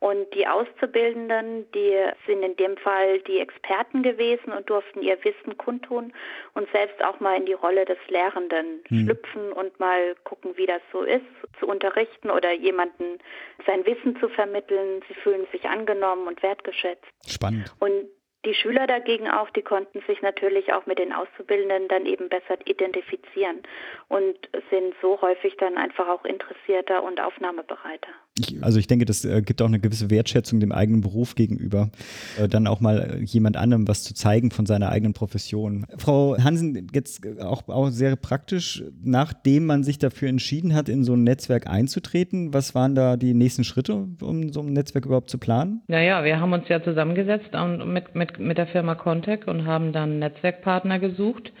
Und 0.00 0.34
die 0.34 0.46
Auszubildenden, 0.46 1.70
die 1.72 1.96
sind 2.26 2.42
in 2.42 2.56
dem 2.56 2.76
Fall 2.76 3.20
die 3.20 3.38
Experten 3.38 4.02
gewesen 4.02 4.52
und 4.52 4.68
durften 4.68 5.00
ihr 5.00 5.16
Wissen 5.24 5.56
kundtun 5.56 6.12
und 6.52 6.70
selbst 6.72 7.02
auch 7.02 7.20
mal 7.20 7.38
in 7.38 7.46
die 7.46 7.54
Rolle 7.54 7.86
des 7.86 7.96
Lehrenden 8.08 8.82
Hm. 8.88 9.04
schlüpfen 9.04 9.52
und 9.52 9.80
mal 9.80 10.14
gucken, 10.24 10.56
wie 10.56 10.66
das 10.66 10.82
so 10.92 11.02
ist, 11.02 11.24
zu 11.58 11.66
unterrichten 11.66 12.30
oder 12.30 12.52
jemanden 12.52 13.18
sein 13.66 13.86
Wissen 13.86 14.18
zu 14.20 14.28
vermitteln. 14.28 15.00
Sie 15.08 15.14
fühlen 15.14 15.46
sich 15.52 15.64
angenommen 15.64 16.26
und 16.26 16.42
wertgeschätzt. 16.42 17.06
Spannend. 17.26 17.72
Und 17.78 18.08
die 18.44 18.54
Schüler 18.54 18.86
dagegen 18.86 19.28
auch, 19.28 19.50
die 19.50 19.62
konnten 19.62 20.00
sich 20.06 20.22
natürlich 20.22 20.72
auch 20.72 20.86
mit 20.86 20.98
den 20.98 21.12
Auszubildenden 21.12 21.88
dann 21.88 22.06
eben 22.06 22.28
besser 22.28 22.58
identifizieren 22.64 23.62
und 24.08 24.36
sind 24.70 24.94
so 25.00 25.20
häufig 25.20 25.56
dann 25.56 25.76
einfach 25.76 26.08
auch 26.08 26.24
interessierter 26.24 27.02
und 27.02 27.20
aufnahmebereiter. 27.20 28.10
Ich, 28.36 28.64
also 28.64 28.80
ich 28.80 28.88
denke, 28.88 29.04
das 29.04 29.24
äh, 29.24 29.42
gibt 29.42 29.62
auch 29.62 29.68
eine 29.68 29.78
gewisse 29.78 30.10
Wertschätzung 30.10 30.58
dem 30.58 30.72
eigenen 30.72 31.02
Beruf 31.02 31.36
gegenüber, 31.36 31.90
äh, 32.36 32.48
dann 32.48 32.66
auch 32.66 32.80
mal 32.80 33.18
äh, 33.20 33.22
jemand 33.22 33.56
anderem 33.56 33.86
was 33.86 34.02
zu 34.02 34.12
zeigen 34.12 34.50
von 34.50 34.66
seiner 34.66 34.88
eigenen 34.88 35.12
Profession. 35.12 35.86
Frau 35.98 36.36
Hansen, 36.36 36.88
jetzt 36.92 37.24
äh, 37.24 37.40
auch, 37.40 37.68
auch 37.68 37.90
sehr 37.90 38.16
praktisch, 38.16 38.82
nachdem 39.04 39.66
man 39.66 39.84
sich 39.84 39.98
dafür 39.98 40.28
entschieden 40.28 40.74
hat, 40.74 40.88
in 40.88 41.04
so 41.04 41.14
ein 41.14 41.22
Netzwerk 41.22 41.68
einzutreten, 41.68 42.52
was 42.52 42.74
waren 42.74 42.96
da 42.96 43.16
die 43.16 43.34
nächsten 43.34 43.62
Schritte, 43.62 44.08
um 44.20 44.52
so 44.52 44.62
ein 44.62 44.72
Netzwerk 44.72 45.06
überhaupt 45.06 45.30
zu 45.30 45.38
planen? 45.38 45.82
Naja, 45.86 46.24
wir 46.24 46.40
haben 46.40 46.52
uns 46.52 46.68
ja 46.68 46.82
zusammengesetzt 46.82 47.54
und 47.54 47.92
mit, 47.92 48.16
mit, 48.16 48.40
mit 48.40 48.58
der 48.58 48.66
Firma 48.66 48.96
Contec 48.96 49.46
und 49.46 49.64
haben 49.64 49.92
dann 49.92 50.18
Netzwerkpartner 50.18 50.98
gesucht, 50.98 51.52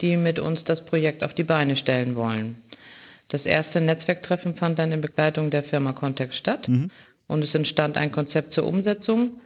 die 0.00 0.16
mit 0.16 0.38
uns 0.38 0.60
das 0.64 0.82
Projekt 0.86 1.22
auf 1.22 1.34
die 1.34 1.44
Beine 1.44 1.76
stellen 1.76 2.16
wollen. 2.16 2.56
Das 3.32 3.46
erste 3.46 3.80
Netzwerktreffen 3.80 4.56
fand 4.56 4.78
dann 4.78 4.92
in 4.92 5.00
Begleitung 5.00 5.50
der 5.50 5.64
Firma 5.64 5.94
Contec 5.94 6.34
statt 6.34 6.68
Mhm. 6.68 6.90
und 7.28 7.42
es 7.42 7.54
entstand 7.54 7.96
ein 7.96 8.12
Konzept 8.12 8.52
zur 8.52 8.66
Umsetzung. 8.66 9.40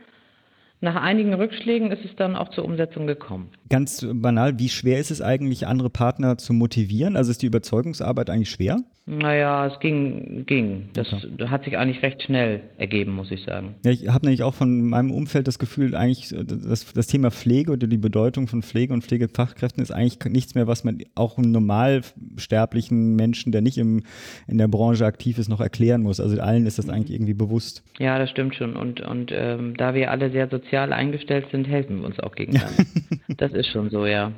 Nach 0.81 1.01
einigen 1.01 1.33
Rückschlägen 1.35 1.93
ist 1.93 2.05
es 2.05 2.17
dann 2.17 2.35
auch 2.35 2.49
zur 2.49 2.65
Umsetzung 2.65 3.07
gekommen. 3.07 3.53
Ganz 3.69 4.07
banal, 4.13 4.59
wie 4.59 4.69
schwer 4.69 4.99
ist 4.99 5.11
es 5.11 5.21
eigentlich, 5.21 5.67
andere 5.67 5.91
Partner 5.91 6.39
zu 6.39 6.53
motivieren? 6.53 7.17
Also 7.17 7.31
ist 7.31 7.43
die 7.43 7.47
Überzeugungsarbeit 7.47 8.31
eigentlich 8.31 8.51
schwer? 8.51 8.79
Naja, 9.09 9.69
es 9.69 9.79
ging, 9.79 10.45
ging. 10.47 10.89
Das 10.95 11.13
Okay. 11.13 11.47
hat 11.47 11.63
sich 11.63 11.79
eigentlich 11.79 12.03
recht 12.03 12.25
schnell 12.25 12.63
ergeben, 12.77 13.13
muss 13.13 13.31
ich 13.31 13.45
sagen. 13.45 13.77
Ja, 13.85 13.93
ich 13.93 14.09
habe 14.09 14.27
nämlich 14.27 14.43
auch 14.43 14.55
von 14.55 14.83
meinem 14.83 15.13
Umfeld 15.13 15.47
das 15.47 15.61
Gefühl, 15.61 15.95
eigentlich 15.95 16.35
das, 16.45 16.93
das 16.93 17.07
Thema 17.07 17.31
Pflege 17.31 17.71
oder 17.71 17.87
die 17.87 17.99
Bedeutung 17.99 18.49
von 18.49 18.63
Pflege 18.63 18.93
und 18.93 19.05
Pflegefachkräften 19.05 19.81
ist 19.81 19.93
eigentlich 19.93 20.19
nichts 20.33 20.57
mehr, 20.57 20.67
was 20.67 20.83
man 20.83 20.99
auch 21.15 21.39
einem 21.39 21.53
normalsterblichen 21.53 23.15
Menschen, 23.15 23.53
der 23.53 23.61
nicht 23.63 23.79
im, 23.79 24.03
in 24.49 24.59
der 24.59 24.67
Branche 24.67 25.07
aktiv 25.07 25.39
ist, 25.39 25.49
noch 25.49 25.61
erklären 25.61 26.03
muss. 26.03 26.19
Also 26.19 26.41
allen 26.41 26.67
ist 26.67 26.79
das 26.79 26.89
eigentlich 26.89 27.15
irgendwie 27.15 27.35
bewusst. 27.35 27.85
Ja, 28.01 28.19
das 28.19 28.31
stimmt 28.31 28.57
schon. 28.57 28.75
Und, 28.77 29.01
und 29.03 29.31
ähm, 29.33 29.75
da 29.77 29.95
wir 29.95 30.11
alle 30.11 30.33
sehr 30.33 30.49
sozial 30.49 30.93
eingestellt 30.93 31.47
sind, 31.53 31.69
helfen 31.69 32.01
wir 32.01 32.07
uns 32.07 32.19
auch 32.19 32.35
gegenseitig. 32.35 32.87
das 33.37 33.53
ist 33.57 33.69
schon 33.69 33.91
so, 33.91 34.07
ja. 34.07 34.33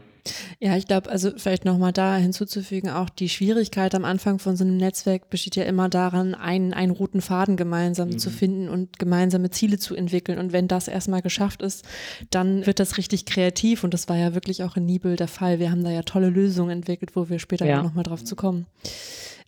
Ja, 0.60 0.76
ich 0.76 0.86
glaube, 0.86 1.08
also 1.08 1.30
vielleicht 1.36 1.64
nochmal 1.64 1.92
da 1.92 2.16
hinzuzufügen, 2.16 2.90
auch 2.90 3.08
die 3.08 3.28
Schwierigkeit 3.30 3.94
am 3.94 4.04
Anfang 4.04 4.38
von 4.38 4.56
so 4.56 4.64
einem 4.64 4.76
Netzwerk 4.76 5.30
besteht 5.30 5.56
ja 5.56 5.64
immer 5.64 5.88
daran, 5.88 6.34
einen, 6.34 6.74
einen 6.74 6.92
roten 6.92 7.20
Faden 7.22 7.56
gemeinsam 7.56 8.18
zu 8.18 8.28
finden 8.30 8.68
und 8.68 8.98
gemeinsame 8.98 9.48
Ziele 9.50 9.78
zu 9.78 9.94
entwickeln. 9.94 10.38
Und 10.38 10.52
wenn 10.52 10.68
das 10.68 10.86
erstmal 10.88 11.22
geschafft 11.22 11.62
ist, 11.62 11.86
dann 12.30 12.66
wird 12.66 12.78
das 12.78 12.98
richtig 12.98 13.24
kreativ. 13.24 13.84
Und 13.84 13.94
das 13.94 14.08
war 14.08 14.16
ja 14.16 14.34
wirklich 14.34 14.62
auch 14.64 14.76
in 14.76 14.84
Nibel 14.84 15.16
der 15.16 15.28
Fall. 15.28 15.60
Wir 15.60 15.70
haben 15.70 15.84
da 15.84 15.90
ja 15.90 16.02
tolle 16.02 16.28
Lösungen 16.28 16.70
entwickelt, 16.70 17.16
wo 17.16 17.30
wir 17.30 17.38
später 17.38 17.64
Ja. 17.64 17.78
auch 17.78 17.84
nochmal 17.84 18.04
drauf 18.04 18.22
zu 18.22 18.36
kommen. 18.36 18.66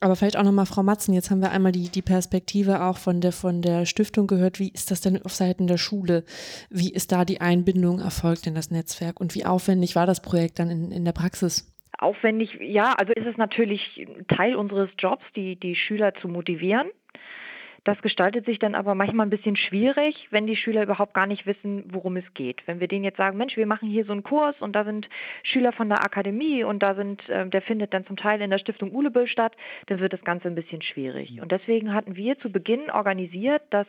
Aber 0.01 0.17
vielleicht 0.17 0.39
auch 0.39 0.45
nochmal 0.45 0.65
Frau 0.65 0.83
Matzen, 0.83 1.13
jetzt 1.13 1.31
haben 1.31 1.43
wir 1.43 1.51
einmal 1.51 1.73
die, 1.73 1.91
die 1.91 2.01
Perspektive 2.01 2.85
auch 2.85 2.97
von 2.97 3.21
der, 3.21 3.33
von 3.33 3.61
der 3.61 3.85
Stiftung 3.85 4.27
gehört. 4.27 4.59
Wie 4.59 4.71
ist 4.71 4.91
das 4.91 5.03
denn 5.03 5.23
auf 5.23 5.35
Seiten 5.35 5.67
der 5.67 5.77
Schule? 5.77 6.25
Wie 6.71 6.91
ist 6.91 7.13
da 7.13 7.27
die 7.27 7.43
Einbindung 7.43 8.01
erfolgt 8.01 8.47
in 8.47 8.55
das 8.55 8.71
Netzwerk 8.71 9.21
und 9.21 9.35
wie 9.35 9.45
aufwendig 9.45 9.97
war 9.97 10.07
das 10.07 10.23
Projekt 10.23 10.59
dann 10.59 10.71
in, 10.71 10.91
in 10.91 11.05
der 11.05 11.13
Praxis? 11.13 11.71
Aufwendig, 11.99 12.59
ja, 12.63 12.95
also 12.95 13.13
ist 13.13 13.27
es 13.27 13.37
natürlich 13.37 14.07
Teil 14.29 14.57
unseres 14.57 14.89
Jobs, 14.99 15.23
die, 15.37 15.57
die 15.57 15.75
Schüler 15.75 16.15
zu 16.15 16.29
motivieren. 16.29 16.89
Das 17.85 18.01
gestaltet 18.03 18.45
sich 18.45 18.59
dann 18.59 18.75
aber 18.75 18.95
manchmal 18.95 19.27
ein 19.27 19.31
bisschen 19.31 19.57
schwierig, 19.57 20.29
wenn 20.31 20.47
die 20.47 20.57
Schüler 20.57 20.83
überhaupt 20.83 21.15
gar 21.15 21.27
nicht 21.27 21.47
wissen, 21.47 21.85
worum 21.89 22.17
es 22.17 22.35
geht. 22.35 22.63
Wenn 22.67 22.81
wir 22.81 22.89
denen 22.89 23.05
jetzt 23.05 23.17
sagen, 23.17 23.39
Mensch, 23.39 23.57
wir 23.57 23.67
machen 23.67 23.89
hier 23.89 24.05
so 24.05 24.13
einen 24.13 24.23
Kurs 24.23 24.55
und 24.61 24.75
da 24.75 24.85
sind 24.85 25.09
Schüler 25.43 25.73
von 25.73 25.89
der 25.89 26.05
Akademie 26.05 26.65
und 26.65 26.83
da 26.83 26.95
sind, 26.95 27.27
äh, 27.29 27.49
der 27.49 27.63
findet 27.63 27.95
dann 27.95 28.07
zum 28.07 28.17
Teil 28.17 28.41
in 28.43 28.51
der 28.51 28.59
Stiftung 28.59 28.95
Ulebüll 28.95 29.27
statt, 29.27 29.57
dann 29.87 30.01
wird 30.01 30.13
das 30.13 30.23
Ganze 30.23 30.49
ein 30.49 30.55
bisschen 30.55 30.83
schwierig. 30.83 31.41
Und 31.41 31.53
deswegen 31.53 31.95
hatten 31.95 32.17
wir 32.17 32.39
zu 32.39 32.51
Beginn 32.51 32.91
organisiert, 32.91 33.63
dass 33.71 33.87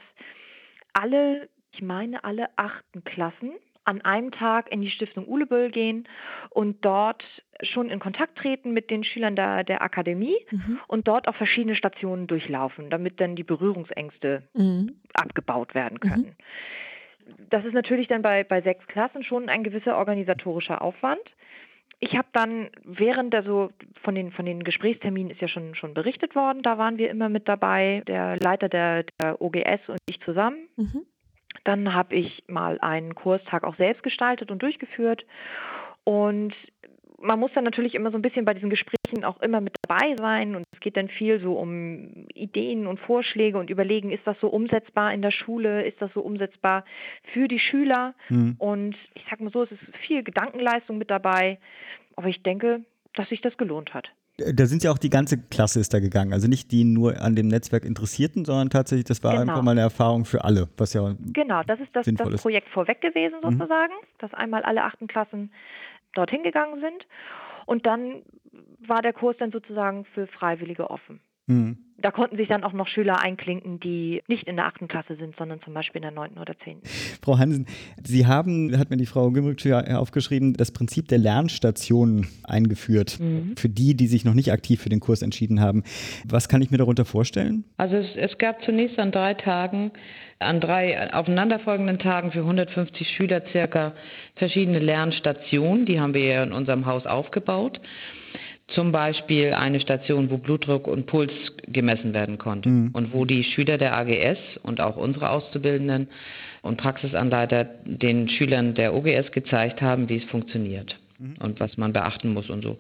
alle, 0.94 1.50
ich 1.72 1.82
meine 1.82 2.24
alle 2.24 2.50
achten 2.56 3.04
Klassen 3.04 3.52
an 3.84 4.02
einem 4.02 4.32
Tag 4.32 4.72
in 4.72 4.82
die 4.82 4.92
Stiftung 4.92 5.28
Ulebüll 5.28 5.72
gehen 5.72 6.08
und 6.50 6.86
dort 6.86 7.24
schon 7.64 7.90
in 7.90 8.00
Kontakt 8.00 8.38
treten 8.38 8.72
mit 8.72 8.90
den 8.90 9.04
Schülern 9.04 9.36
der, 9.36 9.64
der 9.64 9.82
Akademie 9.82 10.36
Mhm. 10.52 10.80
und 10.88 11.08
dort 11.08 11.28
auch 11.28 11.36
verschiedene 11.36 11.76
Stationen 11.76 12.28
durchlaufen, 12.28 12.90
damit 12.90 13.20
dann 13.20 13.36
die 13.36 13.44
Berührungsängste 13.44 14.44
Mhm. 14.54 14.96
abgebaut 15.14 15.76
werden 15.76 16.00
können. 16.00 16.36
Das 17.50 17.64
ist 17.66 17.74
natürlich 17.74 18.08
dann 18.08 18.22
bei, 18.22 18.44
bei 18.44 18.62
sechs 18.62 18.86
Klassen 18.88 19.24
schon 19.24 19.48
ein 19.50 19.64
gewisser 19.64 19.98
organisatorischer 19.98 20.82
Aufwand. 20.82 21.22
Ich 22.00 22.18
habe 22.18 22.28
dann 22.34 22.70
während 22.84 23.32
der 23.32 23.44
so 23.44 23.70
von 24.02 24.16
den 24.16 24.32
von 24.32 24.46
den 24.46 24.64
Gesprächsterminen 24.64 25.32
ist 25.32 25.40
ja 25.40 25.48
schon 25.48 25.76
schon 25.76 25.94
berichtet 25.94 26.36
worden, 26.36 26.64
da 26.64 26.80
waren 26.80 26.98
wir 26.98 27.12
immer 27.12 27.30
mit 27.30 27.48
dabei, 27.48 28.02
der 28.08 28.38
Leiter 28.38 28.70
der, 28.70 29.04
der 29.22 29.40
OGS 29.40 29.88
und 29.88 30.00
ich 30.10 30.20
zusammen. 30.22 30.68
Mhm. 30.78 31.06
Dann 31.64 31.94
habe 31.94 32.16
ich 32.16 32.44
mal 32.48 32.80
einen 32.82 33.14
Kurstag 33.14 33.64
auch 33.64 33.76
selbst 33.76 34.02
gestaltet 34.02 34.50
und 34.50 34.64
durchgeführt. 34.64 35.26
Und 36.04 36.56
man 37.22 37.40
muss 37.40 37.52
dann 37.54 37.64
natürlich 37.64 37.96
immer 37.96 38.12
so 38.12 38.18
ein 38.18 38.22
bisschen 38.22 38.46
bei 38.46 38.54
diesen 38.54 38.70
Gesprächen 38.70 39.24
auch 39.24 39.42
immer 39.42 39.62
mit 39.62 39.76
dabei 39.88 40.16
sein. 40.18 40.56
Und 40.56 40.64
es 40.74 40.80
geht 40.80 40.98
dann 40.98 41.08
viel 41.10 41.40
so 41.42 41.54
um 41.54 42.26
Ideen 42.34 42.88
und 42.88 43.00
Vorschläge 43.00 43.58
und 43.58 43.70
überlegen, 43.70 44.12
ist 44.12 44.26
das 44.26 44.38
so 44.40 44.48
umsetzbar 44.48 45.14
in 45.14 45.22
der 45.22 45.32
Schule? 45.32 45.86
Ist 45.86 46.02
das 46.02 46.12
so 46.14 46.22
umsetzbar 46.22 46.86
für 47.34 47.48
die 47.48 47.60
Schüler? 47.60 48.14
Hm. 48.28 48.56
Und 48.58 48.96
ich 49.16 49.24
sag 49.30 49.40
mal 49.40 49.52
so, 49.52 49.64
es 49.64 49.72
ist 49.72 49.82
viel 50.06 50.24
Gedankenleistung 50.24 50.98
mit 50.98 51.10
dabei. 51.10 51.60
Aber 52.16 52.28
ich 52.28 52.42
denke, 52.44 52.82
dass 53.16 53.30
sich 53.30 53.42
das 53.42 53.56
gelohnt 53.58 53.94
hat. 53.94 54.10
Da 54.38 54.66
sind 54.66 54.82
ja 54.84 54.92
auch 54.92 54.98
die 54.98 55.10
ganze 55.10 55.38
Klasse 55.38 55.80
ist 55.80 55.94
da 55.94 56.00
gegangen. 56.00 56.34
Also 56.34 56.48
nicht 56.48 56.72
die 56.72 56.84
nur 56.84 57.22
an 57.22 57.36
dem 57.36 57.48
Netzwerk 57.48 57.86
Interessierten, 57.86 58.46
sondern 58.46 58.70
tatsächlich, 58.70 59.06
das 59.06 59.24
war 59.24 59.34
Genau. 59.34 59.42
einfach 59.52 59.62
mal 59.62 59.72
eine 59.72 59.82
Erfahrung 59.82 60.26
für 60.26 60.44
alle, 60.44 60.68
was 60.78 60.94
ja 60.94 61.14
Genau, 61.34 61.62
das 61.64 61.80
ist 61.80 61.90
das, 61.94 62.08
das 62.12 62.30
ist. 62.30 62.42
Projekt 62.42 62.70
vorweg 62.70 63.02
gewesen 63.02 63.36
Mhm. 63.44 63.52
sozusagen, 63.60 63.94
dass 64.20 64.34
einmal 64.34 64.64
alle 64.64 64.84
achten 64.84 65.08
Klassen 65.08 65.52
dorthin 66.14 66.44
gegangen 66.44 66.80
sind 66.82 67.08
und 67.66 67.86
dann 67.86 68.24
war 68.80 69.02
der 69.02 69.14
Kurs 69.14 69.38
dann 69.38 69.52
sozusagen 69.52 70.06
für 70.06 70.28
Freiwillige 70.28 70.90
offen. 70.90 71.22
Mhm. 71.52 71.78
Da 72.02 72.10
konnten 72.10 72.36
sich 72.36 72.48
dann 72.48 72.64
auch 72.64 72.74
noch 72.74 72.88
Schüler 72.88 73.22
einklinken, 73.22 73.80
die 73.80 74.24
nicht 74.28 74.48
in 74.48 74.56
der 74.56 74.66
achten 74.66 74.88
Klasse 74.88 75.18
sind, 75.18 75.36
sondern 75.38 75.62
zum 75.62 75.76
Beispiel 75.76 76.00
in 76.00 76.04
der 76.04 76.12
neunten 76.12 76.40
oder 76.40 76.58
zehnten. 76.64 76.82
Frau 77.22 77.38
Hansen, 77.38 77.68
Sie 78.04 78.26
haben, 78.26 78.76
hat 78.78 78.90
mir 78.90 78.98
die 78.98 79.06
Frau 79.06 79.30
Gümrich 79.30 79.72
aufgeschrieben, 79.72 80.54
das 80.54 80.72
Prinzip 80.72 81.10
der 81.10 81.20
Lernstation 81.20 82.26
eingeführt 82.44 83.20
mhm. 83.20 83.56
für 83.56 83.70
die, 83.70 83.96
die 83.96 84.08
sich 84.08 84.26
noch 84.26 84.34
nicht 84.34 84.52
aktiv 84.52 84.82
für 84.82 84.90
den 84.90 85.00
Kurs 85.00 85.22
entschieden 85.22 85.62
haben. 85.62 85.84
Was 86.28 86.50
kann 86.50 86.64
ich 86.64 86.72
mir 86.72 86.78
darunter 86.78 87.06
vorstellen? 87.06 87.66
Also 87.78 87.98
es, 87.98 88.16
es 88.16 88.36
gab 88.40 88.64
zunächst 88.64 88.98
an 88.98 89.12
drei 89.12 89.36
Tagen 89.36 89.92
an 90.40 90.60
drei 90.60 91.14
aufeinanderfolgenden 91.14 92.00
Tagen 92.00 92.32
für 92.32 92.40
150 92.40 93.08
Schüler 93.16 93.44
circa 93.52 93.94
verschiedene 94.36 94.80
Lernstationen. 94.80 95.86
Die 95.86 96.00
haben 96.00 96.14
wir 96.16 96.26
ja 96.26 96.44
in 96.44 96.52
unserem 96.52 96.88
Haus 96.88 97.06
aufgebaut. 97.06 97.80
Zum 98.74 98.92
Beispiel 98.92 99.54
eine 99.54 99.80
Station, 99.80 100.30
wo 100.30 100.38
Blutdruck 100.38 100.88
und 100.88 101.06
Puls 101.06 101.32
gemessen 101.68 102.14
werden 102.14 102.38
konnte 102.38 102.70
mhm. 102.70 102.92
und 102.94 103.14
wo 103.14 103.26
die 103.26 103.44
Schüler 103.44 103.78
der 103.78 103.96
AGS 103.96 104.40
und 104.64 104.82
auch 104.82 104.98
unsere 104.98 105.30
Auszubildenden 105.30 106.08
und 106.62 106.78
Praxisanleiter 106.78 107.66
den 107.86 108.30
Schülern 108.30 108.74
der 108.74 108.94
OGS 108.94 109.32
gezeigt 109.32 109.82
haben, 109.82 110.10
wie 110.10 110.18
es 110.18 110.24
funktioniert 110.26 110.98
mhm. 111.20 111.36
und 111.40 111.60
was 111.60 111.78
man 111.78 111.94
beachten 111.94 112.34
muss 112.34 112.50
und 112.50 112.64
so. 112.64 112.78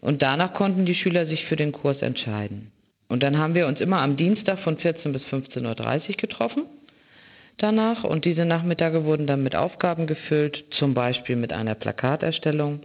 Und 0.00 0.22
danach 0.22 0.54
konnten 0.54 0.86
die 0.86 0.94
Schüler 0.94 1.26
sich 1.26 1.44
für 1.46 1.56
den 1.56 1.72
Kurs 1.72 2.00
entscheiden. 2.02 2.72
Und 3.08 3.22
dann 3.22 3.38
haben 3.38 3.54
wir 3.54 3.66
uns 3.66 3.80
immer 3.80 4.00
am 4.00 4.16
Dienstag 4.16 4.60
von 4.60 4.78
14 4.78 5.12
bis 5.12 5.22
15.30 5.24 6.10
Uhr 6.10 6.16
getroffen 6.16 6.64
danach 7.60 8.04
und 8.04 8.24
diese 8.24 8.44
Nachmittage 8.44 9.04
wurden 9.04 9.26
dann 9.26 9.42
mit 9.42 9.54
Aufgaben 9.54 10.06
gefüllt, 10.06 10.64
zum 10.70 10.94
Beispiel 10.94 11.36
mit 11.36 11.52
einer 11.52 11.74
Plakaterstellung 11.74 12.80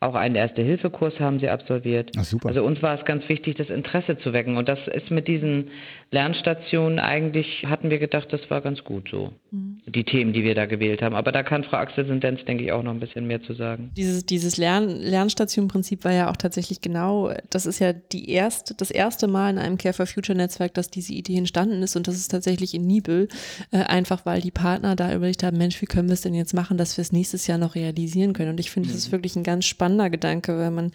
auch 0.00 0.14
einen 0.14 0.34
Erste-Hilfe-Kurs 0.34 1.18
haben 1.20 1.40
sie 1.40 1.48
absolviert. 1.48 2.10
Ach, 2.18 2.24
super. 2.24 2.48
Also 2.48 2.62
uns 2.64 2.82
war 2.82 2.98
es 2.98 3.04
ganz 3.04 3.28
wichtig, 3.28 3.56
das 3.56 3.70
Interesse 3.70 4.18
zu 4.18 4.32
wecken. 4.32 4.56
Und 4.56 4.68
das 4.68 4.78
ist 4.88 5.10
mit 5.10 5.26
diesen 5.26 5.70
Lernstationen 6.10 6.98
eigentlich, 6.98 7.64
hatten 7.66 7.88
wir 7.90 7.98
gedacht, 7.98 8.32
das 8.32 8.50
war 8.50 8.60
ganz 8.60 8.84
gut 8.84 9.08
so. 9.10 9.32
Mhm. 9.50 9.75
Die 9.88 10.02
Themen, 10.02 10.32
die 10.32 10.42
wir 10.42 10.56
da 10.56 10.66
gewählt 10.66 11.00
haben. 11.00 11.14
Aber 11.14 11.30
da 11.30 11.44
kann 11.44 11.62
Frau 11.62 11.76
Axel 11.76 12.06
Sendenz, 12.06 12.44
denke 12.44 12.64
ich, 12.64 12.72
auch 12.72 12.82
noch 12.82 12.90
ein 12.90 12.98
bisschen 12.98 13.26
mehr 13.26 13.40
zu 13.42 13.54
sagen. 13.54 13.92
Dieses, 13.96 14.26
dieses 14.26 14.56
Lern, 14.56 14.88
Lernstation-Prinzip 14.88 16.04
war 16.04 16.12
ja 16.12 16.28
auch 16.28 16.36
tatsächlich 16.36 16.80
genau, 16.80 17.32
das 17.50 17.66
ist 17.66 17.78
ja 17.78 17.92
die 17.92 18.28
erste, 18.30 18.74
das 18.74 18.90
erste 18.90 19.28
Mal 19.28 19.50
in 19.50 19.58
einem 19.58 19.78
Care 19.78 19.94
for 19.94 20.06
Future 20.06 20.36
Netzwerk, 20.36 20.74
dass 20.74 20.90
diese 20.90 21.12
Idee 21.12 21.36
entstanden 21.36 21.82
ist. 21.84 21.94
Und 21.94 22.08
das 22.08 22.16
ist 22.16 22.32
tatsächlich 22.32 22.74
in 22.74 22.84
Nibel, 22.84 23.28
äh, 23.70 23.78
einfach 23.78 24.26
weil 24.26 24.40
die 24.40 24.50
Partner 24.50 24.96
da 24.96 25.14
überlegt 25.14 25.44
haben, 25.44 25.56
Mensch, 25.56 25.80
wie 25.80 25.86
können 25.86 26.08
wir 26.08 26.14
es 26.14 26.22
denn 26.22 26.34
jetzt 26.34 26.52
machen, 26.52 26.78
dass 26.78 26.96
wir 26.96 27.02
es 27.02 27.12
nächstes 27.12 27.46
Jahr 27.46 27.58
noch 27.58 27.76
realisieren 27.76 28.32
können. 28.32 28.50
Und 28.50 28.60
ich 28.60 28.72
finde, 28.72 28.88
mhm. 28.88 28.92
das 28.92 29.02
ist 29.02 29.12
wirklich 29.12 29.36
ein 29.36 29.44
ganz 29.44 29.66
spannender 29.66 30.10
Gedanke, 30.10 30.58
wenn 30.58 30.74
man 30.74 30.92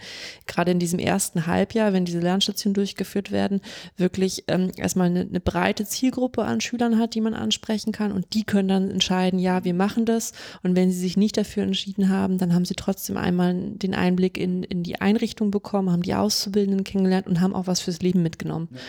gerade 0.48 0.72
in 0.72 0.80
diesem 0.80 1.00
ersten 1.00 1.48
Halbjahr, 1.48 1.94
wenn 1.94 2.04
diese 2.04 2.20
Lernstationen 2.20 2.74
durchgeführt 2.74 3.32
werden, 3.32 3.62
wirklich 3.96 4.44
ähm, 4.48 4.72
erstmal 4.76 5.08
eine, 5.08 5.22
eine 5.22 5.40
breite 5.40 5.86
Zielgruppe 5.86 6.44
an 6.44 6.60
Schülern 6.60 7.00
hat, 7.00 7.16
die 7.16 7.22
man 7.22 7.34
ansprechen 7.34 7.94
kann 7.94 8.12
und 8.12 8.34
die 8.34 8.44
können 8.44 8.81
dann 8.82 8.92
entscheiden, 8.92 9.40
ja, 9.40 9.64
wir 9.64 9.74
machen 9.74 10.06
das 10.06 10.34
und 10.64 10.76
wenn 10.76 10.92
sie 10.92 11.00
sich 11.00 11.18
nicht 11.18 11.38
dafür 11.38 11.64
entschieden 11.64 12.10
haben, 12.10 12.38
dann 12.38 12.54
haben 12.54 12.66
sie 12.66 12.76
trotzdem 12.76 13.18
einmal 13.18 13.54
den 13.54 13.94
Einblick 13.94 14.38
in, 14.38 14.64
in 14.64 14.84
die 14.84 15.00
Einrichtung 15.00 15.52
bekommen, 15.52 15.92
haben 15.92 16.04
die 16.04 16.14
Auszubildenden 16.14 16.84
kennengelernt 16.84 17.28
und 17.28 17.42
haben 17.42 17.54
auch 17.54 17.68
was 17.68 17.82
fürs 17.82 18.02
Leben 18.02 18.24
mitgenommen. 18.24 18.70
Ja. 18.72 18.80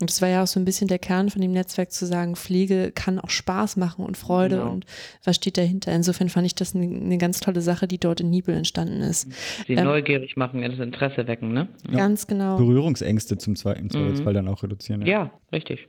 Und 0.00 0.10
das 0.10 0.20
war 0.20 0.28
ja 0.28 0.42
auch 0.42 0.46
so 0.46 0.60
ein 0.60 0.64
bisschen 0.64 0.88
der 0.88 0.98
Kern 0.98 1.30
von 1.30 1.40
dem 1.40 1.52
Netzwerk 1.52 1.90
zu 1.90 2.06
sagen, 2.06 2.36
Pflege 2.36 2.92
kann 2.92 3.18
auch 3.18 3.30
Spaß 3.30 3.76
machen 3.76 4.04
und 4.04 4.16
Freude 4.16 4.56
genau. 4.56 4.70
und 4.70 4.84
was 5.24 5.36
steht 5.36 5.56
dahinter. 5.56 5.92
Insofern 5.92 6.28
fand 6.28 6.46
ich 6.46 6.54
das 6.54 6.74
eine, 6.74 6.84
eine 6.84 7.18
ganz 7.18 7.40
tolle 7.40 7.62
Sache, 7.62 7.88
die 7.88 7.98
dort 7.98 8.20
in 8.20 8.30
Nibel 8.30 8.54
entstanden 8.54 9.00
ist. 9.00 9.28
Sie 9.66 9.74
ähm, 9.74 9.84
neugierig 9.84 10.36
machen, 10.36 10.60
das 10.60 10.78
Interesse 10.78 11.26
wecken, 11.26 11.52
ne? 11.52 11.68
Ja. 11.90 11.96
Ganz 11.96 12.26
genau. 12.26 12.58
Berührungsängste 12.58 13.38
zum 13.38 13.54
im 13.54 13.56
Zweifelsfall 13.90 14.32
mhm. 14.32 14.36
dann 14.36 14.48
auch 14.48 14.62
reduzieren. 14.62 15.00
Ja, 15.02 15.06
ja 15.06 15.30
richtig. 15.52 15.88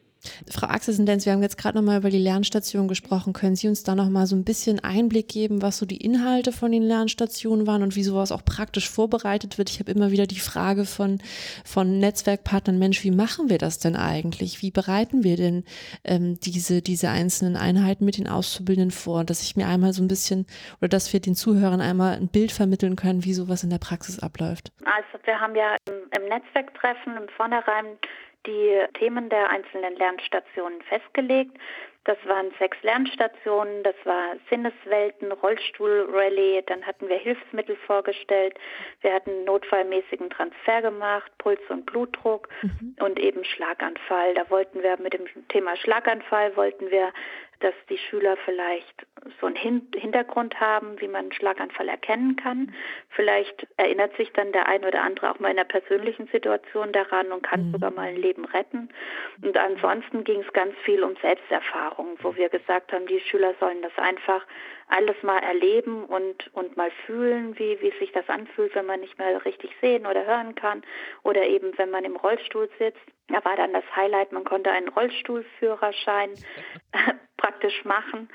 Frau 0.50 0.68
Axelsendenz, 0.68 1.26
wir 1.26 1.34
haben 1.34 1.42
jetzt 1.42 1.58
gerade 1.58 1.78
nochmal 1.78 1.98
über 1.98 2.10
die 2.10 2.18
Lernstation 2.18 2.88
gesprochen. 2.88 3.34
Können 3.34 3.56
Sie 3.56 3.68
uns 3.68 3.84
da 3.84 3.96
nochmal 3.96 4.28
so 4.28 4.36
ein 4.36 4.44
bisschen 4.44 4.80
Einblick 4.80 5.28
geben, 5.28 5.62
was 5.62 5.78
so 5.78 5.86
die 5.86 5.98
Inhalte 5.98 6.52
von 6.52 6.72
den 6.72 6.84
Lernstationen 6.84 7.68
waren 7.68 7.84
und 7.84 7.96
wie 7.96 8.04
sowas 8.04 8.32
auch 8.32 8.44
praktisch 8.44 8.90
vorbereitet 8.90 9.58
wird? 9.58 9.70
Ich 9.70 9.80
habe 9.80 9.92
immer 9.92 10.12
wieder 10.12 10.28
die 10.28 10.40
Frage 10.40 10.86
von, 10.86 11.20
von 11.66 12.00
Netzwerkpartnern, 12.00 12.80
Mensch, 12.80 13.04
wie 13.04 13.12
machen 13.12 13.50
wir 13.50 13.58
das 13.58 13.80
denn 13.80 13.96
eigentlich? 13.96 14.62
Wie 14.62 14.72
bereiten 14.72 15.24
wir 15.24 15.38
denn 15.38 15.64
ähm, 16.04 16.40
diese, 16.40 16.82
diese 16.82 17.10
einzelnen 17.10 17.56
Einheiten 17.56 18.06
mit 18.06 18.18
den 18.18 18.28
Auszubildenden 18.28 18.92
vor? 18.92 19.24
Dass 19.24 19.44
ich 19.44 19.56
mir 19.56 19.68
einmal 19.68 19.94
so 19.94 20.04
ein 20.04 20.08
bisschen 20.08 20.46
oder 20.80 20.90
dass 20.90 21.12
wir 21.14 21.20
den 21.20 21.36
Zuhörern 21.36 21.82
einmal 21.82 22.16
ein 22.16 22.28
Bild 22.28 22.52
vermitteln 22.52 22.96
können, 22.96 23.24
wie 23.24 23.34
sowas 23.34 23.64
in 23.64 23.70
der 23.70 23.78
Praxis 23.78 24.20
abläuft. 24.20 24.72
Also 24.86 25.24
wir 25.26 25.40
haben 25.40 25.56
ja 25.56 25.76
im, 25.88 26.22
im 26.22 26.30
Netzwerktreffen 26.30 27.18
im 27.18 27.30
Vornherein 27.36 27.98
die 28.48 28.82
Themen 28.94 29.30
der 29.30 29.50
einzelnen 29.50 29.96
Lernstationen 29.96 30.82
festgelegt. 30.84 31.58
Das 32.06 32.18
waren 32.26 32.54
sechs 32.58 32.82
Lernstationen, 32.84 33.84
das 33.84 33.96
war 34.06 34.38
Sinneswelten, 34.50 35.30
Rollstuhlrallye, 35.30 36.64
dann 36.66 36.86
hatten 36.88 37.10
wir 37.10 37.18
Hilfsmittel 37.18 37.76
vorgestellt, 37.86 38.58
wir 39.02 39.14
hatten 39.14 39.44
notfallmäßigen 39.44 40.30
Transfer 40.30 40.82
gemacht, 40.82 41.30
Puls 41.38 41.60
und 41.68 41.86
Blutdruck 41.86 42.48
mhm. 42.62 42.96
und 43.02 43.20
eben 43.20 43.44
Schlaganfall. 43.44 44.36
Da 44.36 44.50
wollten 44.50 44.82
wir 44.84 44.98
mit 45.02 45.12
dem 45.12 45.26
Thema 45.50 45.76
Schlaganfall 45.76 46.56
wollten 46.56 46.90
wir 46.92 47.12
dass 47.60 47.74
die 47.90 47.98
Schüler 47.98 48.38
vielleicht 48.46 49.06
so 49.40 49.48
einen 49.48 49.56
Hintergrund 49.56 50.60
haben, 50.60 51.00
wie 51.02 51.08
man 51.08 51.22
einen 51.22 51.32
Schlaganfall 51.32 51.90
erkennen 51.90 52.36
kann. 52.36 52.74
Vielleicht 53.10 53.68
erinnert 53.78 54.16
sich 54.16 54.32
dann 54.34 54.52
der 54.52 54.68
ein 54.68 54.86
oder 54.86 55.04
andere 55.04 55.32
auch 55.32 55.40
mal 55.40 55.50
in 55.50 55.58
einer 55.58 55.68
persönlichen 55.68 56.28
Situation 56.28 56.92
daran 56.92 57.32
und 57.32 57.44
kann 57.44 57.68
mhm. 57.68 57.72
sogar 57.74 57.92
mal 57.92 58.08
ein 58.08 58.18
Leben 58.18 58.46
retten. 58.46 58.90
Und 59.42 59.58
ansonsten 59.58 60.24
ging 60.24 60.42
es 60.42 60.54
ganz 60.54 60.76
viel 60.84 61.04
um 61.04 61.16
Selbsterfahrung, 61.22 62.18
wo 62.22 62.36
wir 62.36 62.50
gesagt 62.50 62.94
haben, 62.94 63.08
die 63.08 63.20
Schüler 63.22 63.54
sollen 63.60 63.82
das 63.82 63.98
einfach 63.98 64.46
alles 64.88 65.22
mal 65.22 65.40
erleben 65.40 66.06
und, 66.06 66.50
und 66.54 66.78
mal 66.78 66.92
fühlen, 67.06 67.58
wie, 67.60 67.80
wie 67.82 67.92
sich 68.00 68.12
das 68.14 68.28
anfühlt, 68.30 68.74
wenn 68.74 68.86
man 68.86 69.02
nicht 69.02 69.18
mehr 69.18 69.44
richtig 69.44 69.72
sehen 69.82 70.06
oder 70.06 70.26
hören 70.26 70.56
kann 70.56 70.82
oder 71.24 71.44
eben 71.44 71.78
wenn 71.78 71.90
man 71.90 72.06
im 72.06 72.16
Rollstuhl 72.16 72.70
sitzt. 72.80 73.02
Da 73.28 73.44
war 73.44 73.58
dann 73.58 73.74
das 73.74 73.84
Highlight, 73.96 74.32
man 74.32 74.46
konnte 74.46 74.72
einen 74.72 74.88
Rollstuhlführerschein 74.88 76.30
praktisch 77.48 77.86
machen. 77.86 78.30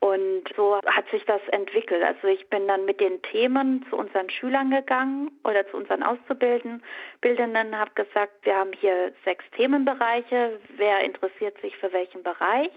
Und 0.00 0.44
so 0.56 0.78
hat 0.84 1.08
sich 1.10 1.24
das 1.24 1.40
entwickelt. 1.52 2.02
Also 2.02 2.28
ich 2.28 2.48
bin 2.50 2.68
dann 2.68 2.84
mit 2.84 3.00
den 3.00 3.22
Themen 3.22 3.84
zu 3.88 3.96
unseren 3.96 4.28
Schülern 4.28 4.70
gegangen 4.70 5.30
oder 5.44 5.66
zu 5.68 5.76
unseren 5.76 6.02
Auszubildenden, 6.02 7.78
habe 7.78 7.90
gesagt, 7.94 8.32
wir 8.42 8.56
haben 8.56 8.72
hier 8.72 9.12
sechs 9.24 9.44
Themenbereiche. 9.56 10.60
Wer 10.76 11.00
interessiert 11.00 11.58
sich 11.62 11.76
für 11.78 11.92
welchen 11.92 12.22
Bereich? 12.22 12.70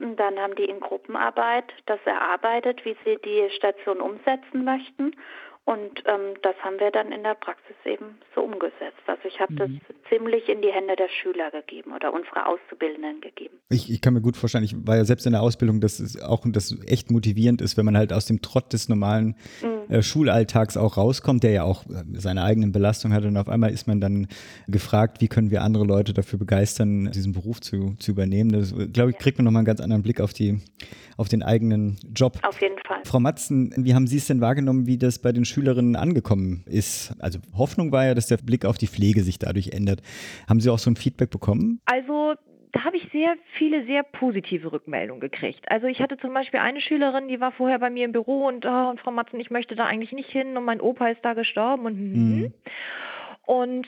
Und 0.00 0.16
dann 0.16 0.38
haben 0.38 0.54
die 0.54 0.64
in 0.64 0.80
Gruppenarbeit 0.80 1.72
das 1.86 1.98
erarbeitet, 2.04 2.84
wie 2.84 2.96
sie 3.04 3.18
die 3.24 3.50
Station 3.50 4.00
umsetzen 4.00 4.64
möchten. 4.64 5.16
Und 5.68 6.02
ähm, 6.06 6.34
das 6.40 6.56
haben 6.64 6.80
wir 6.80 6.90
dann 6.90 7.12
in 7.12 7.22
der 7.24 7.34
Praxis 7.34 7.76
eben 7.84 8.16
so 8.34 8.40
umgesetzt. 8.40 9.04
Also 9.06 9.20
ich 9.26 9.38
habe 9.38 9.52
mhm. 9.52 9.58
das 9.58 9.68
ziemlich 10.08 10.48
in 10.48 10.62
die 10.62 10.72
Hände 10.72 10.96
der 10.96 11.10
Schüler 11.10 11.50
gegeben 11.50 11.92
oder 11.94 12.14
unserer 12.14 12.48
Auszubildenden 12.48 13.20
gegeben. 13.20 13.58
Ich, 13.68 13.92
ich 13.92 14.00
kann 14.00 14.14
mir 14.14 14.22
gut 14.22 14.38
vorstellen, 14.38 14.64
ich 14.64 14.74
war 14.86 14.96
ja 14.96 15.04
selbst 15.04 15.26
in 15.26 15.32
der 15.32 15.42
Ausbildung, 15.42 15.82
dass 15.82 16.00
es 16.00 16.22
auch 16.22 16.40
das 16.46 16.74
echt 16.86 17.10
motivierend 17.10 17.60
ist, 17.60 17.76
wenn 17.76 17.84
man 17.84 17.98
halt 17.98 18.14
aus 18.14 18.24
dem 18.24 18.40
Trott 18.40 18.72
des 18.72 18.88
normalen 18.88 19.36
mhm. 19.60 19.94
äh, 19.94 20.02
Schulalltags 20.02 20.78
auch 20.78 20.96
rauskommt, 20.96 21.42
der 21.42 21.50
ja 21.50 21.64
auch 21.64 21.84
äh, 21.84 22.02
seine 22.14 22.44
eigenen 22.44 22.72
Belastungen 22.72 23.14
hat 23.14 23.26
und 23.26 23.36
auf 23.36 23.50
einmal 23.50 23.70
ist 23.70 23.86
man 23.86 24.00
dann 24.00 24.28
gefragt, 24.68 25.20
wie 25.20 25.28
können 25.28 25.50
wir 25.50 25.60
andere 25.60 25.84
Leute 25.84 26.14
dafür 26.14 26.38
begeistern, 26.38 27.10
diesen 27.12 27.34
Beruf 27.34 27.60
zu, 27.60 27.94
zu 27.98 28.12
übernehmen. 28.12 28.52
Das, 28.52 28.74
glaube 28.94 29.10
ich, 29.10 29.18
kriegt 29.18 29.36
man 29.36 29.44
nochmal 29.44 29.60
einen 29.60 29.66
ganz 29.66 29.82
anderen 29.82 30.02
Blick 30.02 30.22
auf 30.22 30.32
die, 30.32 30.62
auf 31.18 31.28
den 31.28 31.42
eigenen 31.42 31.98
Job. 32.14 32.38
Auf 32.42 32.58
jeden 32.62 32.78
Fall. 32.86 33.02
Frau 33.04 33.20
Matzen, 33.20 33.74
wie 33.76 33.94
haben 33.94 34.06
Sie 34.06 34.16
es 34.16 34.28
denn 34.28 34.40
wahrgenommen, 34.40 34.86
wie 34.86 34.96
das 34.96 35.18
bei 35.18 35.30
den 35.30 35.44
Schülern 35.44 35.57
Schülerinnen 35.58 35.96
angekommen 35.96 36.64
ist? 36.66 37.14
Also 37.18 37.38
Hoffnung 37.56 37.92
war 37.92 38.06
ja, 38.06 38.14
dass 38.14 38.28
der 38.28 38.36
Blick 38.36 38.64
auf 38.64 38.78
die 38.78 38.86
Pflege 38.86 39.22
sich 39.22 39.38
dadurch 39.38 39.68
ändert. 39.68 40.02
Haben 40.48 40.60
Sie 40.60 40.70
auch 40.70 40.78
so 40.78 40.90
ein 40.90 40.96
Feedback 40.96 41.30
bekommen? 41.30 41.80
Also 41.84 42.34
da 42.72 42.84
habe 42.84 42.96
ich 42.96 43.08
sehr 43.12 43.34
viele 43.56 43.84
sehr 43.86 44.02
positive 44.02 44.72
Rückmeldungen 44.72 45.20
gekriegt. 45.20 45.70
Also 45.70 45.86
ich 45.86 46.00
hatte 46.00 46.18
zum 46.18 46.34
Beispiel 46.34 46.60
eine 46.60 46.80
Schülerin, 46.80 47.28
die 47.28 47.40
war 47.40 47.52
vorher 47.52 47.78
bei 47.78 47.90
mir 47.90 48.04
im 48.04 48.12
Büro 48.12 48.46
und, 48.46 48.66
oh, 48.66 48.90
und 48.90 49.00
Frau 49.00 49.10
Matzen, 49.10 49.40
ich 49.40 49.50
möchte 49.50 49.74
da 49.74 49.86
eigentlich 49.86 50.12
nicht 50.12 50.30
hin 50.30 50.56
und 50.56 50.64
mein 50.64 50.80
Opa 50.80 51.08
ist 51.08 51.24
da 51.24 51.34
gestorben 51.34 51.86
und 51.86 51.98
mhm. 51.98 52.52
Und 53.46 53.86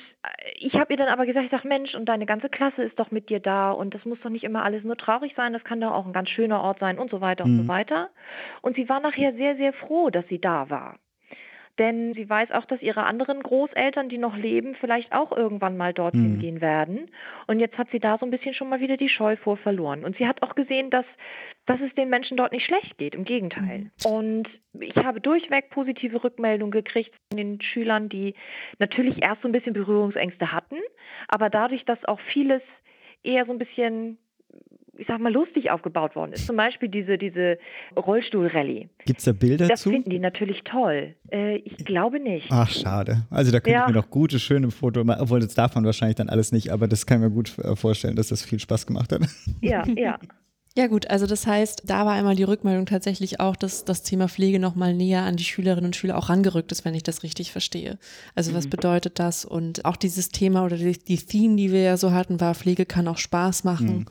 ich 0.54 0.72
habe 0.76 0.94
ihr 0.94 0.96
dann 0.96 1.09
aber 1.09 1.26
gesagt, 1.26 1.44
ich 1.44 1.50
sage, 1.50 1.68
Mensch, 1.68 1.94
und 1.94 2.06
deine 2.06 2.24
ganze 2.24 2.48
Klasse 2.48 2.83
ist 2.83 2.98
doch 2.98 3.11
mit 3.11 3.28
dir 3.28 3.40
da 3.40 3.72
und 3.72 3.94
das 3.94 4.02
muss 4.06 4.18
doch 4.22 4.30
nicht 4.30 4.44
immer 4.44 4.64
alles 4.64 4.85
nur 4.85 4.96
traurig 4.96 5.35
sein, 5.37 5.52
das 5.52 5.64
kann 5.64 5.83
doch 5.83 5.92
auch 5.92 6.06
ein 6.06 6.14
ganz 6.14 6.30
schöner 6.30 6.62
Ort 6.62 6.78
sein 6.78 6.98
und 6.98 7.11
so 7.11 7.20
weiter 7.20 7.44
mhm. 7.44 7.52
und 7.52 7.62
so 7.64 7.68
weiter. 7.68 8.09
Und 8.62 8.76
sie 8.76 8.88
war 8.88 9.00
nachher 9.00 9.35
sehr, 9.35 9.56
sehr 9.56 9.74
froh, 9.74 10.09
dass 10.09 10.26
sie 10.28 10.40
da 10.40 10.70
war 10.70 10.96
denn 11.80 12.14
sie 12.14 12.28
weiß 12.28 12.52
auch, 12.52 12.66
dass 12.66 12.82
ihre 12.82 13.04
anderen 13.04 13.42
Großeltern, 13.42 14.08
die 14.08 14.18
noch 14.18 14.36
leben, 14.36 14.76
vielleicht 14.78 15.12
auch 15.12 15.36
irgendwann 15.36 15.76
mal 15.76 15.92
dorthin 15.92 16.36
mhm. 16.36 16.38
gehen 16.38 16.60
werden. 16.60 17.10
Und 17.48 17.58
jetzt 17.58 17.76
hat 17.78 17.88
sie 17.90 17.98
da 17.98 18.18
so 18.18 18.26
ein 18.26 18.30
bisschen 18.30 18.54
schon 18.54 18.68
mal 18.68 18.80
wieder 18.80 18.96
die 18.96 19.08
Scheu 19.08 19.36
vor 19.36 19.56
verloren. 19.56 20.04
Und 20.04 20.16
sie 20.16 20.28
hat 20.28 20.42
auch 20.42 20.54
gesehen, 20.54 20.90
dass 20.90 21.06
dass 21.66 21.80
es 21.80 21.94
den 21.94 22.08
Menschen 22.08 22.36
dort 22.36 22.52
nicht 22.52 22.66
schlecht 22.66 22.98
geht, 22.98 23.14
im 23.14 23.24
Gegenteil. 23.24 23.90
Mhm. 24.04 24.10
Und 24.10 24.48
ich 24.80 24.96
habe 24.96 25.20
durchweg 25.20 25.70
positive 25.70 26.24
Rückmeldungen 26.24 26.72
gekriegt 26.72 27.14
von 27.30 27.36
den 27.36 27.60
Schülern, 27.60 28.08
die 28.08 28.34
natürlich 28.78 29.22
erst 29.22 29.42
so 29.42 29.48
ein 29.48 29.52
bisschen 29.52 29.74
Berührungsängste 29.74 30.52
hatten, 30.52 30.78
aber 31.28 31.48
dadurch, 31.48 31.84
dass 31.84 32.04
auch 32.06 32.18
vieles 32.32 32.62
eher 33.22 33.46
so 33.46 33.52
ein 33.52 33.58
bisschen 33.58 34.18
ich 35.00 35.06
sag 35.06 35.18
mal, 35.18 35.32
lustig 35.32 35.70
aufgebaut 35.70 36.14
worden 36.14 36.32
ist. 36.32 36.46
Zum 36.46 36.56
Beispiel 36.56 36.88
diese, 36.88 37.16
diese 37.16 37.58
Rollstuhl-Rallye. 37.96 38.88
Gibt 39.06 39.18
es 39.18 39.24
da 39.24 39.32
Bilder 39.32 39.66
das 39.66 39.80
zu? 39.80 39.88
Das 39.88 39.94
finden 39.94 40.10
die 40.10 40.18
natürlich 40.18 40.62
toll. 40.62 41.14
Äh, 41.32 41.56
ich 41.56 41.76
glaube 41.78 42.20
nicht. 42.20 42.48
Ach, 42.50 42.68
schade. 42.70 43.22
Also 43.30 43.50
da 43.50 43.60
könnte 43.60 43.78
ja. 43.78 43.86
ich 43.86 43.94
mir 43.94 43.98
noch 43.98 44.10
gute, 44.10 44.38
schöne 44.38 44.70
Fotos 44.70 45.04
machen, 45.04 45.22
obwohl 45.22 45.40
das 45.40 45.54
darf 45.54 45.74
man 45.74 45.84
wahrscheinlich 45.84 46.16
dann 46.16 46.28
alles 46.28 46.52
nicht, 46.52 46.70
aber 46.70 46.86
das 46.86 47.06
kann 47.06 47.18
ich 47.18 47.28
mir 47.28 47.34
gut 47.34 47.58
äh, 47.58 47.74
vorstellen, 47.76 48.14
dass 48.14 48.28
das 48.28 48.44
viel 48.44 48.58
Spaß 48.60 48.86
gemacht 48.86 49.10
hat. 49.12 49.22
Ja, 49.62 49.84
ja. 49.96 50.18
Ja 50.76 50.87
gut, 50.87 51.11
also 51.11 51.26
das 51.26 51.48
heißt, 51.48 51.83
da 51.87 52.06
war 52.06 52.12
einmal 52.12 52.37
die 52.37 52.44
Rückmeldung 52.44 52.87
tatsächlich 52.87 53.40
auch, 53.40 53.56
dass 53.56 53.85
das 53.85 54.02
Thema 54.02 54.28
Pflege 54.28 54.61
nochmal 54.61 54.94
näher 54.94 55.24
an 55.24 55.35
die 55.35 55.44
Schülerinnen 55.44 55.87
und 55.87 55.96
Schüler 55.96 56.16
auch 56.16 56.28
rangerückt 56.28 56.70
ist, 56.70 56.85
wenn 56.85 56.94
ich 56.94 57.02
das 57.02 57.24
richtig 57.24 57.50
verstehe. 57.50 57.98
Also 58.37 58.54
was 58.54 58.66
mhm. 58.66 58.70
bedeutet 58.70 59.18
das? 59.18 59.44
Und 59.44 59.85
auch 59.85 59.96
dieses 59.96 60.28
Thema 60.28 60.64
oder 60.64 60.76
die, 60.76 60.96
die 60.96 61.16
Theme, 61.16 61.56
die 61.56 61.72
wir 61.72 61.83
ja 61.83 61.96
so 61.96 62.12
hatten, 62.12 62.40
war 62.40 62.54
Pflege 62.54 62.87
kann 62.87 63.09
auch 63.09 63.18
Spaß 63.18 63.64
machen. 63.64 63.98
Mhm 63.98 64.06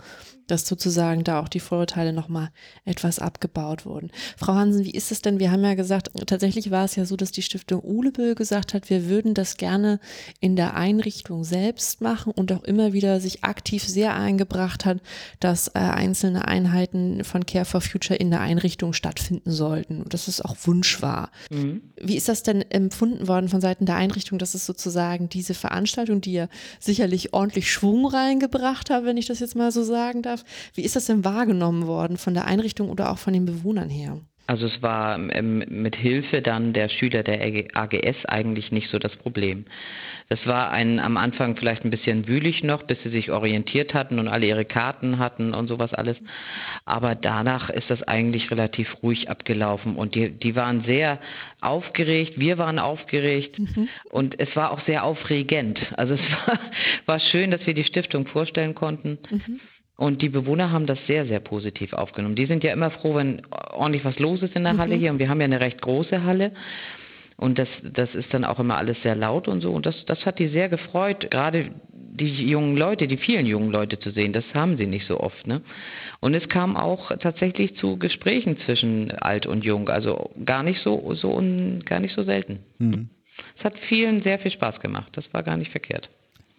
dass 0.49 0.67
sozusagen 0.67 1.23
da 1.23 1.39
auch 1.39 1.47
die 1.47 1.59
Vorurteile 1.59 2.13
nochmal 2.13 2.49
etwas 2.85 3.19
abgebaut 3.19 3.85
wurden. 3.85 4.11
Frau 4.37 4.53
Hansen, 4.53 4.83
wie 4.83 4.91
ist 4.91 5.11
es 5.11 5.21
denn? 5.21 5.39
Wir 5.39 5.51
haben 5.51 5.63
ja 5.63 5.75
gesagt, 5.75 6.09
tatsächlich 6.25 6.71
war 6.71 6.85
es 6.85 6.95
ja 6.95 7.05
so, 7.05 7.15
dass 7.15 7.31
die 7.31 7.41
Stiftung 7.41 7.81
Ulebö 7.83 8.35
gesagt 8.35 8.73
hat, 8.73 8.89
wir 8.89 9.07
würden 9.07 9.33
das 9.33 9.57
gerne 9.57 9.99
in 10.39 10.55
der 10.55 10.75
Einrichtung 10.75 11.43
selbst 11.43 12.01
machen 12.01 12.33
und 12.35 12.51
auch 12.51 12.63
immer 12.63 12.93
wieder 12.93 13.19
sich 13.19 13.43
aktiv 13.43 13.83
sehr 13.83 14.15
eingebracht 14.15 14.85
hat, 14.85 14.99
dass 15.39 15.69
äh, 15.69 15.79
einzelne 15.79 16.47
Einheiten 16.49 17.23
von 17.23 17.45
Care 17.45 17.65
for 17.65 17.81
Future 17.81 18.17
in 18.17 18.31
der 18.31 18.41
Einrichtung 18.41 18.93
stattfinden 18.93 19.51
sollten 19.51 20.01
und 20.01 20.13
dass 20.13 20.27
es 20.27 20.41
auch 20.41 20.55
Wunsch 20.63 21.01
war. 21.01 21.29
Mhm. 21.51 21.81
Wie 22.01 22.17
ist 22.17 22.27
das 22.27 22.43
denn 22.43 22.61
empfunden 22.61 23.27
worden 23.27 23.49
von 23.49 23.61
Seiten 23.61 23.85
der 23.85 23.95
Einrichtung, 23.95 24.39
dass 24.39 24.55
es 24.55 24.65
sozusagen 24.65 25.29
diese 25.29 25.53
Veranstaltung, 25.53 26.21
die 26.21 26.33
ja 26.33 26.47
sicherlich 26.79 27.33
ordentlich 27.33 27.71
Schwung 27.71 28.07
reingebracht 28.07 28.89
hat, 28.89 29.05
wenn 29.05 29.17
ich 29.17 29.27
das 29.27 29.39
jetzt 29.39 29.55
mal 29.55 29.71
so 29.71 29.83
sagen 29.83 30.21
darf, 30.21 30.29
darf. 30.29 30.45
Wie 30.73 30.83
ist 30.83 30.95
das 30.95 31.05
denn 31.05 31.25
wahrgenommen 31.25 31.87
worden 31.87 32.17
von 32.17 32.33
der 32.33 32.45
Einrichtung 32.45 32.89
oder 32.89 33.11
auch 33.11 33.17
von 33.17 33.33
den 33.33 33.45
Bewohnern 33.45 33.89
her? 33.89 34.19
Also 34.49 34.65
es 34.65 34.81
war 34.81 35.19
ähm, 35.31 35.63
mit 35.69 35.95
Hilfe 35.95 36.41
dann 36.41 36.73
der 36.73 36.89
Schüler 36.89 37.21
der 37.21 37.39
AGS 37.75 38.25
eigentlich 38.25 38.71
nicht 38.71 38.89
so 38.89 38.97
das 38.97 39.15
Problem. 39.15 39.65
Das 40.27 40.43
war 40.47 40.71
ein, 40.71 40.99
am 40.99 41.17
Anfang 41.17 41.55
vielleicht 41.55 41.85
ein 41.85 41.91
bisschen 41.91 42.27
wühlig 42.27 42.63
noch, 42.63 42.81
bis 42.81 42.97
sie 43.03 43.09
sich 43.09 43.29
orientiert 43.29 43.93
hatten 43.93 44.17
und 44.17 44.27
alle 44.27 44.47
ihre 44.47 44.65
Karten 44.65 45.19
hatten 45.19 45.53
und 45.53 45.67
sowas 45.67 45.93
alles. 45.93 46.17
Aber 46.83 47.13
danach 47.13 47.69
ist 47.69 47.91
das 47.91 48.01
eigentlich 48.01 48.49
relativ 48.49 49.03
ruhig 49.03 49.29
abgelaufen 49.29 49.95
und 49.95 50.15
die, 50.15 50.31
die 50.31 50.55
waren 50.55 50.81
sehr 50.83 51.19
aufgeregt, 51.61 52.39
wir 52.39 52.57
waren 52.57 52.79
aufgeregt 52.79 53.59
mhm. 53.59 53.87
und 54.09 54.39
es 54.39 54.55
war 54.55 54.71
auch 54.71 54.81
sehr 54.87 55.03
aufregend. 55.03 55.79
Also 55.95 56.15
es 56.15 56.21
war, 56.47 56.59
war 57.05 57.19
schön, 57.19 57.51
dass 57.51 57.67
wir 57.67 57.75
die 57.75 57.83
Stiftung 57.83 58.25
vorstellen 58.25 58.73
konnten. 58.73 59.19
Mhm. 59.29 59.59
Und 59.99 60.21
die 60.21 60.29
Bewohner 60.29 60.71
haben 60.71 60.85
das 60.85 60.97
sehr, 61.07 61.25
sehr 61.25 61.41
positiv 61.41 61.91
aufgenommen. 61.91 62.35
Die 62.35 62.45
sind 62.45 62.63
ja 62.63 62.71
immer 62.71 62.89
froh, 62.89 63.15
wenn 63.15 63.41
ordentlich 63.51 64.05
was 64.05 64.17
los 64.17 64.41
ist 64.41 64.55
in 64.55 64.63
der 64.63 64.75
mhm. 64.75 64.77
Halle 64.77 64.95
hier. 64.95 65.11
Und 65.11 65.19
wir 65.19 65.27
haben 65.27 65.41
ja 65.41 65.45
eine 65.45 65.59
recht 65.59 65.81
große 65.81 66.23
Halle. 66.23 66.53
Und 67.35 67.59
das, 67.59 67.67
das 67.83 68.15
ist 68.15 68.33
dann 68.33 68.45
auch 68.45 68.59
immer 68.59 68.77
alles 68.77 69.01
sehr 69.03 69.17
laut 69.17 69.49
und 69.49 69.59
so. 69.59 69.73
Und 69.73 69.85
das, 69.85 70.05
das 70.05 70.25
hat 70.25 70.39
die 70.39 70.47
sehr 70.47 70.69
gefreut, 70.69 71.29
gerade 71.29 71.71
die 71.91 72.47
jungen 72.47 72.77
Leute, 72.77 73.07
die 73.07 73.17
vielen 73.17 73.45
jungen 73.45 73.71
Leute 73.71 73.99
zu 73.99 74.11
sehen. 74.11 74.31
Das 74.31 74.45
haben 74.53 74.77
sie 74.77 74.87
nicht 74.87 75.05
so 75.05 75.19
oft. 75.19 75.45
Ne? 75.45 75.63
Und 76.21 76.33
es 76.33 76.47
kam 76.47 76.77
auch 76.77 77.11
tatsächlich 77.17 77.75
zu 77.75 77.97
Gesprächen 77.97 78.57
zwischen 78.59 79.11
alt 79.11 79.47
und 79.47 79.65
jung. 79.65 79.89
Also 79.89 80.29
gar 80.45 80.63
nicht 80.63 80.81
so, 80.81 81.13
so 81.15 81.35
un, 81.35 81.83
gar 81.83 81.99
nicht 81.99 82.15
so 82.15 82.23
selten. 82.23 82.59
Mhm. 82.77 83.09
Es 83.57 83.65
hat 83.65 83.77
vielen 83.89 84.23
sehr 84.23 84.39
viel 84.39 84.51
Spaß 84.51 84.79
gemacht. 84.79 85.09
Das 85.17 85.25
war 85.33 85.43
gar 85.43 85.57
nicht 85.57 85.71
verkehrt. 85.71 86.09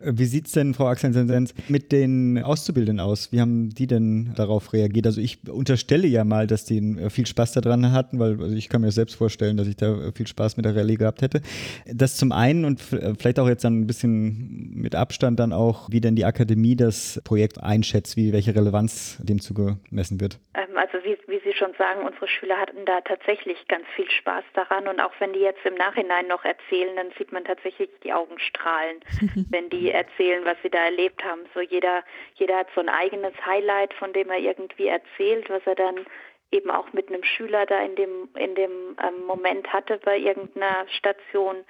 Wie 0.03 0.25
sieht 0.25 0.47
es 0.47 0.53
denn, 0.53 0.73
Frau 0.73 0.87
Axel-Sensenz, 0.87 1.55
mit 1.69 1.93
den 1.93 2.43
Auszubildenden 2.43 3.05
aus? 3.05 3.33
Wie 3.33 3.41
haben 3.41 3.69
die 3.71 3.87
denn 3.87 4.33
darauf 4.35 4.73
reagiert? 4.73 5.07
Also 5.07 5.21
ich 5.21 5.39
unterstelle 5.49 6.07
ja 6.07 6.25
mal, 6.25 6.47
dass 6.47 6.65
die 6.65 6.79
äh, 6.79 7.11
viel 7.11 7.27
Spaß 7.27 7.53
daran 7.53 7.93
hatten, 7.93 8.19
weil 8.19 8.41
also 8.41 8.57
ich 8.57 8.71
kann 8.71 8.81
mir 8.81 8.93
selbst 8.93 9.17
vorstellen, 9.17 9.59
dass 9.59 9.69
ich 9.69 9.77
da 9.77 9.93
äh, 9.93 10.13
viel 10.13 10.27
Spaß 10.27 10.57
mit 10.57 10.65
der 10.65 10.75
Rallye 10.75 10.97
gehabt 10.97 11.21
hätte. 11.21 11.43
Das 11.87 12.17
zum 12.17 12.33
einen 12.33 12.65
und 12.65 12.81
äh, 12.93 13.13
vielleicht 13.19 13.39
auch 13.39 13.49
jetzt 13.49 13.63
dann 13.65 13.81
ein 13.81 13.87
bisschen 13.87 14.71
mit 14.75 14.95
Abstand 14.95 15.39
dann 15.39 15.53
auch, 15.53 15.89
wie 15.91 16.01
denn 16.01 16.17
die 16.17 16.25
Akademie 16.25 16.77
das 16.77 17.21
Projekt 17.25 17.63
einschätzt, 17.63 18.17
wie 18.17 18.33
welche 18.33 18.55
Relevanz 18.55 19.19
dem 19.23 19.41
zugemessen 19.41 20.21
wird. 20.21 20.39
Ähm, 20.55 20.77
also 20.77 21.05
wie, 21.05 21.19
wie 21.27 21.41
Sie 21.45 21.53
schon 21.53 21.75
sagen, 21.77 22.07
unsere 22.07 22.27
Schüler 22.27 22.57
hatten 22.57 22.87
da 22.87 23.03
tatsächlich 23.03 23.69
ganz 23.69 23.85
viel 23.95 24.11
Spaß 24.11 24.45
daran 24.55 24.89
und 24.89 24.99
auch 25.01 25.13
wenn 25.19 25.35
die 25.35 25.41
jetzt 25.41 25.65
im 25.67 25.75
Nachhinein 25.75 26.27
noch 26.29 26.45
erzählen, 26.45 26.97
dann 26.97 27.09
sieht 27.19 27.33
man 27.33 27.45
tatsächlich 27.45 27.91
die 28.03 28.15
Augen 28.15 28.39
strahlen, 28.39 29.01
wenn 29.51 29.69
die 29.69 29.90
erzählen, 29.91 30.45
was 30.45 30.57
sie 30.63 30.71
da 30.71 30.85
erlebt 30.85 31.25
haben. 31.25 31.43
So 31.55 31.61
jeder, 31.61 32.03
jeder 32.35 32.59
hat 32.59 32.69
so 32.75 32.81
ein 32.81 32.89
eigenes 32.89 33.35
Highlight, 33.45 33.95
von 33.95 34.13
dem 34.13 34.31
er 34.31 34.39
irgendwie 34.39 34.89
erzählt, 34.89 35.49
was 35.51 35.63
er 35.67 35.75
dann 35.75 36.07
eben 36.53 36.71
auch 36.71 36.93
mit 36.93 37.09
einem 37.09 37.23
Schüler 37.23 37.67
da 37.67 37.81
in 37.81 37.95
dem, 37.97 38.29
in 38.35 38.55
dem 38.55 38.97
ähm, 39.03 39.25
Moment 39.27 39.73
hatte 39.73 39.99
bei 40.05 40.19
irgendeiner 40.19 40.87
Station. 40.89 41.65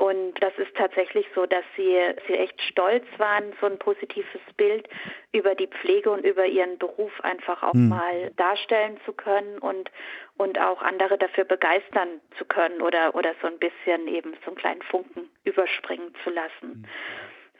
Und 0.00 0.42
das 0.42 0.54
ist 0.56 0.74
tatsächlich 0.76 1.26
so, 1.34 1.44
dass 1.44 1.64
sie, 1.76 1.94
sie 2.26 2.32
echt 2.32 2.58
stolz 2.62 3.04
waren, 3.18 3.52
so 3.60 3.66
ein 3.66 3.78
positives 3.78 4.40
Bild 4.56 4.88
über 5.32 5.54
die 5.54 5.66
Pflege 5.66 6.10
und 6.10 6.24
über 6.24 6.46
ihren 6.46 6.78
Beruf 6.78 7.12
einfach 7.20 7.62
auch 7.62 7.74
hm. 7.74 7.90
mal 7.90 8.30
darstellen 8.36 8.98
zu 9.04 9.12
können 9.12 9.58
und, 9.58 9.90
und 10.38 10.58
auch 10.58 10.80
andere 10.80 11.18
dafür 11.18 11.44
begeistern 11.44 12.22
zu 12.38 12.46
können 12.46 12.80
oder, 12.80 13.14
oder 13.14 13.34
so 13.42 13.46
ein 13.46 13.58
bisschen 13.58 14.08
eben 14.08 14.32
so 14.42 14.46
einen 14.46 14.56
kleinen 14.56 14.82
Funken 14.82 15.28
überspringen 15.44 16.14
zu 16.24 16.30
lassen. 16.30 16.62
Hm. 16.62 16.86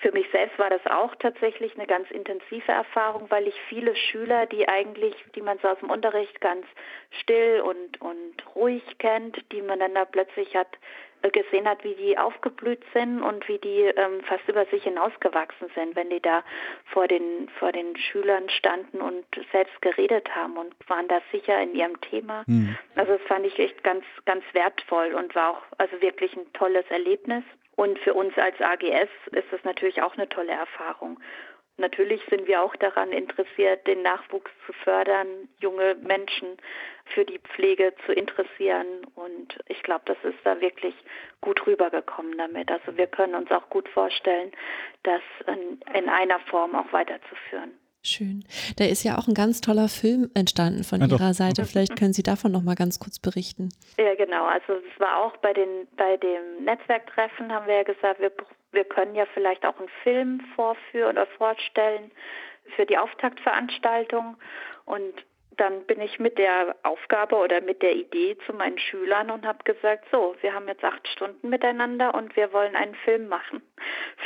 Für 0.01 0.13
mich 0.13 0.27
selbst 0.33 0.59
war 0.59 0.71
das 0.71 0.85
auch 0.87 1.15
tatsächlich 1.17 1.77
eine 1.77 1.87
ganz 1.87 2.11
intensive 2.11 2.73
Erfahrung, 2.73 3.31
weil 3.31 3.47
ich 3.47 3.61
viele 3.69 3.95
Schüler, 3.95 4.47
die 4.47 4.67
eigentlich, 4.67 5.15
die 5.35 5.43
man 5.43 5.59
so 5.59 5.69
aus 5.69 5.79
dem 5.79 5.91
Unterricht 5.91 6.41
ganz 6.41 6.67
still 7.21 7.61
und, 7.61 8.01
und 8.01 8.57
ruhig 8.57 8.83
kennt, 8.99 9.37
die 9.53 9.61
man 9.61 9.79
dann 9.79 9.95
da 9.95 10.07
plötzlich 10.07 10.57
hat 10.57 10.79
äh, 11.23 11.31
gesehen 11.31 11.69
hat, 11.69 11.85
wie 11.85 11.95
die 11.95 12.17
aufgeblüht 12.17 12.83
sind 12.95 13.23
und 13.23 13.47
wie 13.47 13.59
die 13.59 13.83
ähm, 13.83 14.23
fast 14.23 14.49
über 14.49 14.65
sich 14.67 14.85
hinausgewachsen 14.85 15.69
sind, 15.75 15.95
wenn 15.95 16.09
die 16.09 16.21
da 16.21 16.43
vor 16.87 17.07
den 17.07 17.51
vor 17.59 17.73
den 17.73 17.95
Schülern 17.97 18.49
standen 18.49 19.03
und 19.03 19.25
selbst 19.53 19.83
geredet 19.83 20.35
haben 20.35 20.57
und 20.57 20.75
waren 20.89 21.09
da 21.09 21.21
sicher 21.31 21.61
in 21.61 21.75
ihrem 21.75 22.01
Thema. 22.01 22.45
Mhm. 22.47 22.75
Also 22.95 23.13
das 23.13 23.23
fand 23.23 23.45
ich 23.45 23.59
echt 23.59 23.85
ganz 23.85 24.05
ganz 24.25 24.45
wertvoll 24.53 25.13
und 25.15 25.35
war 25.35 25.51
auch 25.51 25.63
also 25.77 26.01
wirklich 26.01 26.35
ein 26.37 26.51
tolles 26.55 26.87
Erlebnis. 26.89 27.45
Und 27.81 27.99
für 28.01 28.13
uns 28.13 28.37
als 28.37 28.61
AGS 28.61 29.09
ist 29.33 29.51
das 29.51 29.65
natürlich 29.65 30.03
auch 30.03 30.13
eine 30.13 30.29
tolle 30.29 30.53
Erfahrung. 30.53 31.19
Natürlich 31.79 32.21
sind 32.29 32.47
wir 32.47 32.61
auch 32.61 32.77
daran 32.77 33.11
interessiert, 33.11 33.87
den 33.87 34.03
Nachwuchs 34.03 34.51
zu 34.67 34.75
fördern, 34.85 35.49
junge 35.61 35.95
Menschen 35.95 36.59
für 37.07 37.25
die 37.25 37.39
Pflege 37.39 37.95
zu 38.05 38.13
interessieren. 38.13 39.07
Und 39.15 39.59
ich 39.69 39.83
glaube, 39.83 40.03
das 40.05 40.19
ist 40.25 40.37
da 40.45 40.61
wirklich 40.61 40.95
gut 41.41 41.67
rübergekommen 41.67 42.37
damit. 42.37 42.71
Also 42.71 42.99
wir 42.99 43.07
können 43.07 43.35
uns 43.35 43.51
auch 43.51 43.71
gut 43.71 43.89
vorstellen, 43.89 44.53
das 45.05 45.23
in, 45.47 45.81
in 45.95 46.11
einer 46.11 46.41
Form 46.41 46.75
auch 46.75 46.93
weiterzuführen. 46.93 47.80
Schön. 48.03 48.45
Da 48.79 48.87
ist 48.87 49.05
ja 49.05 49.19
auch 49.19 49.29
ein 49.29 49.35
ganz 49.35 49.61
toller 49.61 49.89
Film 49.89 50.31
entstanden 50.35 50.85
von 50.85 51.01
ja, 51.01 51.07
Ihrer 51.07 51.29
doch. 51.29 51.35
Seite. 51.35 51.65
Vielleicht 51.67 51.99
können 51.99 52.15
Sie 52.15 52.23
davon 52.23 52.51
noch 52.51 52.63
mal 52.63 52.75
ganz 52.75 52.99
kurz 52.99 53.19
berichten. 53.19 53.69
Ja, 53.99 54.15
genau. 54.15 54.47
Also 54.47 54.75
es 54.75 55.01
war 55.01 55.19
auch 55.19 55.37
bei 55.39 55.53
den 55.53 55.87
bei 55.97 56.17
dem 56.17 56.65
Netzwerktreffen 56.65 57.53
haben 57.53 57.67
wir 57.67 57.77
ja 57.77 57.83
gesagt, 57.83 58.21
wir 58.21 58.33
wir 58.73 58.85
können 58.85 59.15
ja 59.15 59.27
vielleicht 59.35 59.67
auch 59.67 59.79
einen 59.79 59.91
Film 60.03 60.41
vorführen 60.55 61.19
oder 61.19 61.27
vorstellen 61.27 62.11
für 62.77 62.87
die 62.87 62.97
Auftaktveranstaltung 62.97 64.37
und 64.85 65.15
dann 65.61 65.85
bin 65.85 66.01
ich 66.01 66.19
mit 66.19 66.39
der 66.39 66.75
Aufgabe 66.85 67.37
oder 67.37 67.61
mit 67.61 67.83
der 67.83 67.95
Idee 67.95 68.37
zu 68.47 68.55
meinen 68.55 68.79
Schülern 68.79 69.31
und 69.31 69.47
habe 69.47 69.63
gesagt, 69.65 70.07
so, 70.11 70.35
wir 70.41 70.55
haben 70.55 70.67
jetzt 70.69 70.83
acht 70.83 71.07
Stunden 71.07 71.51
miteinander 71.51 72.15
und 72.15 72.35
wir 72.35 72.51
wollen 72.55 72.75
einen 72.75 72.95
Film 72.95 73.29
machen 73.29 73.61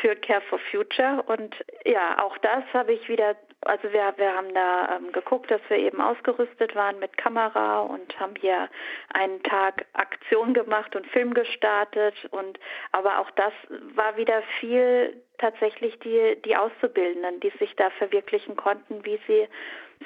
für 0.00 0.14
Care 0.14 0.42
for 0.42 0.60
Future. 0.70 1.24
Und 1.26 1.56
ja, 1.84 2.22
auch 2.22 2.38
das 2.38 2.62
habe 2.72 2.92
ich 2.92 3.08
wieder, 3.08 3.34
also 3.64 3.92
wir, 3.92 4.14
wir 4.16 4.35
haben 4.35 4.53
da 4.55 4.96
ähm, 4.96 5.12
geguckt, 5.12 5.50
dass 5.50 5.61
wir 5.68 5.79
eben 5.79 6.00
ausgerüstet 6.00 6.74
waren 6.74 6.98
mit 6.98 7.16
Kamera 7.16 7.81
und 7.81 8.18
haben 8.18 8.35
hier 8.38 8.68
einen 9.12 9.42
Tag 9.42 9.87
Aktion 9.92 10.55
gemacht 10.55 10.94
und 10.96 11.07
Film 11.09 11.35
gestartet. 11.35 12.14
Und 12.31 12.59
aber 12.92 13.18
auch 13.18 13.31
das 13.33 13.53
war 13.94 14.16
wieder 14.16 14.42
viel 14.61 15.20
tatsächlich 15.38 15.98
die, 16.00 16.37
die 16.44 16.57
Auszubildenden, 16.57 17.40
die 17.40 17.53
sich 17.59 17.74
da 17.77 17.90
verwirklichen 17.90 18.57
konnten, 18.57 19.05
wie 19.05 19.18
sie 19.27 19.48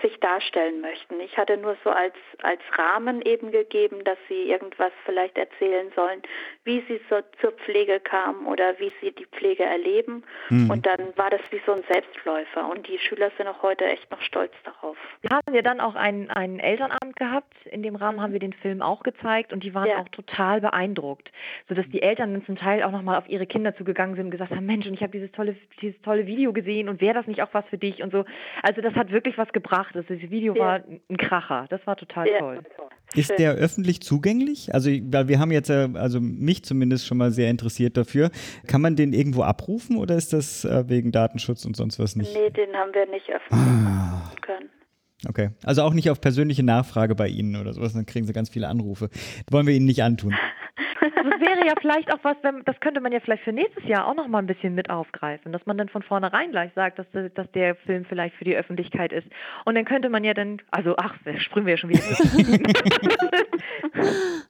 sich 0.03 0.18
darstellen 0.20 0.81
möchten. 0.81 1.20
Ich 1.20 1.37
hatte 1.37 1.57
nur 1.57 1.77
so 1.85 1.90
als, 1.90 2.14
als 2.42 2.61
Rahmen 2.77 3.22
eben 3.22 3.51
gegeben, 3.51 4.05
dass 4.05 4.18
sie 4.29 4.51
irgendwas 4.51 4.92
vielleicht 5.05 5.37
erzählen 5.37 5.90
sollen, 5.94 6.22
wie 6.64 6.85
sie 6.88 7.01
so 7.11 7.16
zur 7.40 7.53
Pflege 7.53 8.01
kamen 8.01 8.46
oder 8.46 8.79
wie 8.79 8.92
sie 9.01 9.12
die 9.12 9.27
Pflege 9.27 9.64
erleben. 9.64 10.24
Mhm. 10.51 10.70
Und 10.70 10.87
dann 10.87 11.16
war 11.16 11.31
das 11.31 11.40
wie 11.51 11.61
so 11.66 11.72
ein 11.72 11.83
Selbstläufer. 11.88 12.68
Und 12.70 12.87
die 12.88 12.98
Schüler 12.98 13.31
sind 13.37 13.48
auch 13.48 13.62
heute 13.62 13.85
echt 13.87 14.11
noch 14.11 14.20
stolz 14.22 14.53
darauf. 14.64 14.96
Wir 15.22 15.31
haben 15.31 15.55
ja 15.55 15.62
dann 15.62 15.81
auch 15.81 15.94
einen, 15.94 16.31
einen 16.31 16.61
Elternabend 16.61 17.16
gehabt. 17.16 17.55
In 17.66 17.83
dem 17.83 17.96
Rahmen 17.96 18.20
haben 18.20 18.33
wir 18.33 18.40
den 18.40 18.53
Film 18.53 18.83
auch 18.83 19.03
gezeigt 19.03 19.53
und 19.53 19.64
die 19.64 19.74
waren 19.74 19.88
ja. 19.88 19.98
auch 19.98 20.09
total 20.09 20.61
beeindruckt, 20.61 21.31
sodass 21.68 21.88
die 21.88 22.03
Eltern 22.03 22.33
dann 22.35 22.44
zum 22.44 22.57
Teil 22.57 22.83
auch 22.83 22.92
nochmal 22.92 23.18
auf 23.18 23.29
ihre 23.29 23.46
Kinder 23.46 23.74
zugegangen 23.77 24.14
sind 24.16 24.27
und 24.27 24.31
gesagt 24.31 24.53
haben, 24.53 24.66
Mensch, 24.66 24.87
und 24.87 24.94
ich 24.94 25.03
habe 25.03 25.12
dieses 25.12 25.33
tolle, 25.33 25.57
dieses 25.81 26.01
tolle 26.03 26.27
Video 26.27 26.53
gesehen 26.53 26.88
und 26.88 27.01
wäre 27.01 27.14
das 27.14 27.27
nicht 27.27 27.42
auch 27.42 27.53
was 27.53 27.64
für 27.66 27.79
dich 27.79 28.03
und 28.03 28.12
so. 28.12 28.24
Also 28.62 28.81
das 28.81 28.94
hat 28.94 29.11
wirklich 29.11 29.38
was 29.38 29.53
gebracht. 29.53 29.88
Also 29.94 30.14
das 30.14 30.31
Video 30.31 30.55
ja. 30.55 30.61
war 30.61 30.81
ein 31.09 31.16
Kracher. 31.16 31.66
Das 31.70 31.87
war 31.87 31.96
total 31.96 32.29
ja. 32.29 32.38
toll. 32.38 32.62
Ist 33.14 33.38
der 33.38 33.53
öffentlich 33.55 34.03
zugänglich? 34.03 34.74
Also, 34.74 34.90
weil 34.90 35.29
wir 35.29 35.38
haben 35.38 35.51
jetzt, 35.51 35.70
also 35.70 36.20
mich 36.20 36.64
zumindest 36.64 37.07
schon 37.07 37.16
mal 37.16 37.31
sehr 37.31 37.51
interessiert 37.51 37.96
dafür. 37.96 38.31
Kann 38.66 38.83
man 38.83 38.96
den 38.96 39.12
irgendwo 39.12 39.42
abrufen 39.42 39.96
oder 39.96 40.14
ist 40.16 40.33
das 40.33 40.64
äh, 40.64 40.85
wegen 40.88 41.11
Datenschutz 41.11 41.64
und 41.64 41.74
sonst 41.77 41.98
was 41.98 42.16
nicht? 42.16 42.35
Nee, 42.35 42.51
den 42.51 42.74
haben 42.74 42.92
wir 42.92 43.07
nicht 43.07 43.31
öffentlich 43.31 43.87
ah. 43.87 44.31
können. 44.42 44.68
Okay, 45.27 45.51
also 45.64 45.83
auch 45.83 45.94
nicht 45.94 46.11
auf 46.11 46.20
persönliche 46.20 46.62
Nachfrage 46.62 47.16
bei 47.16 47.27
Ihnen 47.27 47.57
oder 47.57 47.72
sowas, 47.72 47.92
dann 47.92 48.07
kriegen 48.07 48.27
Sie 48.27 48.33
ganz 48.33 48.51
viele 48.51 48.68
Anrufe. 48.68 49.09
Das 49.09 49.53
wollen 49.53 49.66
wir 49.66 49.74
Ihnen 49.74 49.87
nicht 49.87 50.03
antun. 50.03 50.35
Das 51.14 51.40
wäre 51.40 51.66
ja 51.66 51.75
vielleicht 51.81 52.12
auch 52.12 52.18
was, 52.23 52.37
wenn, 52.42 52.64
das 52.64 52.79
könnte 52.81 53.01
man 53.01 53.12
ja 53.12 53.21
vielleicht 53.21 53.44
für 53.44 53.53
nächstes 53.53 53.85
Jahr 53.85 54.07
auch 54.07 54.14
noch 54.14 54.29
mal 54.29 54.38
ein 54.38 54.47
bisschen 54.47 54.75
mit 54.75 54.90
aufgreifen, 54.90 55.53
dass 55.53 55.64
man 55.66 55.79
dann 55.79 55.88
von 55.88 56.03
vornherein 56.03 56.51
gleich 56.51 56.73
sagt, 56.75 56.99
dass, 56.99 57.07
dass 57.35 57.51
der 57.53 57.75
Film 57.75 58.05
vielleicht 58.05 58.35
für 58.37 58.44
die 58.44 58.57
Öffentlichkeit 58.57 59.12
ist. 59.12 59.27
Und 59.64 59.75
dann 59.75 59.85
könnte 59.85 60.09
man 60.09 60.25
ja 60.25 60.35
dann, 60.35 60.61
also 60.71 60.94
ach, 60.97 61.14
springen 61.38 61.66
wir 61.66 61.75
ja 61.75 61.79
schon 61.79 61.90
wieder. 61.90 62.03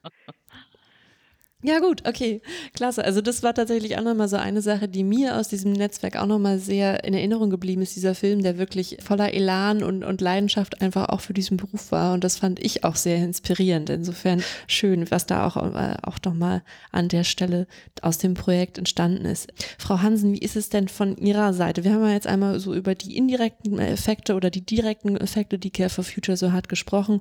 Ja 1.64 1.80
gut, 1.80 2.06
okay, 2.06 2.40
klasse. 2.72 3.04
Also 3.04 3.20
das 3.20 3.42
war 3.42 3.52
tatsächlich 3.52 3.98
auch 3.98 4.04
nochmal 4.04 4.28
so 4.28 4.36
eine 4.36 4.62
Sache, 4.62 4.86
die 4.86 5.02
mir 5.02 5.36
aus 5.36 5.48
diesem 5.48 5.72
Netzwerk 5.72 6.14
auch 6.14 6.26
nochmal 6.26 6.60
sehr 6.60 7.02
in 7.02 7.14
Erinnerung 7.14 7.50
geblieben 7.50 7.82
ist, 7.82 7.96
dieser 7.96 8.14
Film, 8.14 8.44
der 8.44 8.58
wirklich 8.58 8.98
voller 9.02 9.34
Elan 9.34 9.82
und, 9.82 10.04
und 10.04 10.20
Leidenschaft 10.20 10.80
einfach 10.80 11.08
auch 11.08 11.20
für 11.20 11.34
diesen 11.34 11.56
Beruf 11.56 11.90
war. 11.90 12.14
Und 12.14 12.22
das 12.22 12.36
fand 12.36 12.60
ich 12.60 12.84
auch 12.84 12.94
sehr 12.94 13.16
inspirierend. 13.16 13.90
Insofern 13.90 14.44
schön, 14.68 15.10
was 15.10 15.26
da 15.26 15.48
auch, 15.48 15.56
äh, 15.56 15.96
auch 16.02 16.18
nochmal 16.24 16.62
an 16.92 17.08
der 17.08 17.24
Stelle 17.24 17.66
aus 18.02 18.18
dem 18.18 18.34
Projekt 18.34 18.78
entstanden 18.78 19.24
ist. 19.24 19.48
Frau 19.78 20.00
Hansen, 20.00 20.34
wie 20.34 20.38
ist 20.38 20.54
es 20.54 20.68
denn 20.68 20.86
von 20.86 21.16
Ihrer 21.16 21.52
Seite? 21.54 21.82
Wir 21.82 21.92
haben 21.92 22.04
ja 22.04 22.12
jetzt 22.12 22.28
einmal 22.28 22.60
so 22.60 22.72
über 22.72 22.94
die 22.94 23.16
indirekten 23.16 23.80
Effekte 23.80 24.36
oder 24.36 24.50
die 24.50 24.64
direkten 24.64 25.16
Effekte, 25.16 25.58
die 25.58 25.70
Care 25.70 25.90
for 25.90 26.04
Future 26.04 26.36
so 26.36 26.52
hat, 26.52 26.68
gesprochen. 26.68 27.20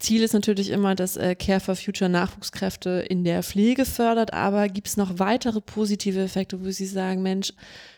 Ziel 0.00 0.22
ist 0.22 0.32
natürlich 0.32 0.70
immer, 0.70 0.94
dass 0.94 1.16
äh, 1.16 1.34
Care 1.34 1.60
for 1.60 1.76
Future 1.76 2.10
Nachwuchskräfte 2.10 3.04
in 3.08 3.22
der 3.22 3.42
Pflege 3.42 3.84
fördert, 3.84 4.32
aber 4.32 4.68
gibt 4.68 4.88
es 4.88 4.96
noch 4.96 5.18
weitere 5.18 5.60
positive 5.60 6.20
Effekte, 6.20 6.64
wo 6.64 6.70
Sie 6.70 6.86
sagen, 6.86 7.22
Mensch, 7.22 7.52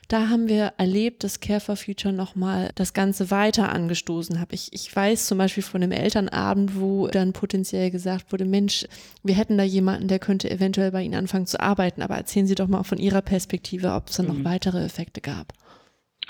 da 0.08 0.28
haben 0.28 0.48
wir 0.48 0.74
erlebt, 0.76 1.24
dass 1.24 1.40
Care 1.40 1.60
for 1.60 1.76
Future 1.76 2.12
nochmal 2.12 2.70
das 2.74 2.92
Ganze 2.92 3.30
weiter 3.30 3.72
angestoßen 3.72 4.40
hat. 4.40 4.52
Ich, 4.52 4.72
ich 4.72 4.94
weiß 4.94 5.26
zum 5.26 5.38
Beispiel 5.38 5.62
von 5.62 5.82
einem 5.82 5.92
Elternabend, 5.92 6.78
wo 6.78 7.06
dann 7.06 7.32
potenziell 7.32 7.90
gesagt 7.90 8.32
wurde, 8.32 8.44
Mensch, 8.44 8.84
wir 9.22 9.36
hätten 9.36 9.56
da 9.56 9.64
jemanden, 9.64 10.08
der 10.08 10.18
könnte 10.18 10.50
eventuell 10.50 10.90
bei 10.90 11.02
Ihnen 11.02 11.14
anfangen 11.14 11.46
zu 11.46 11.60
arbeiten, 11.60 12.02
aber 12.02 12.16
erzählen 12.16 12.46
Sie 12.46 12.56
doch 12.56 12.68
mal 12.68 12.82
von 12.82 12.98
Ihrer 12.98 13.22
Perspektive, 13.22 13.92
ob 13.92 14.10
es 14.10 14.16
da 14.16 14.24
noch 14.24 14.34
mhm. 14.34 14.44
weitere 14.44 14.84
Effekte 14.84 15.20
gab. 15.20 15.54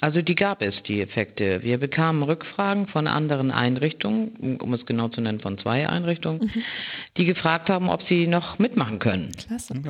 Also 0.03 0.21
die 0.21 0.35
gab 0.35 0.63
es, 0.63 0.75
die 0.83 1.01
Effekte. 1.01 1.63
Wir 1.63 1.79
bekamen 1.79 2.25
Rückfragen 2.25 2.89
von 2.89 3.07
anderen 3.07 3.53
Einrichtungen, 3.53 4.59
um 4.61 4.75
es 4.75 4.85
genau 4.85 5.07
zu 5.07 5.21
nennen, 5.21 5.39
von 5.39 5.59
zwei 5.59 5.89
Einrichtungen, 5.89 6.41
mhm. 6.41 6.63
die 7.17 7.25
gefragt 7.25 7.69
haben, 7.69 7.89
ob 7.89 8.03
sie 8.09 8.27
noch 8.27 8.59
mitmachen 8.59 8.99
können. 8.99 9.31
Klasse. 9.31 9.81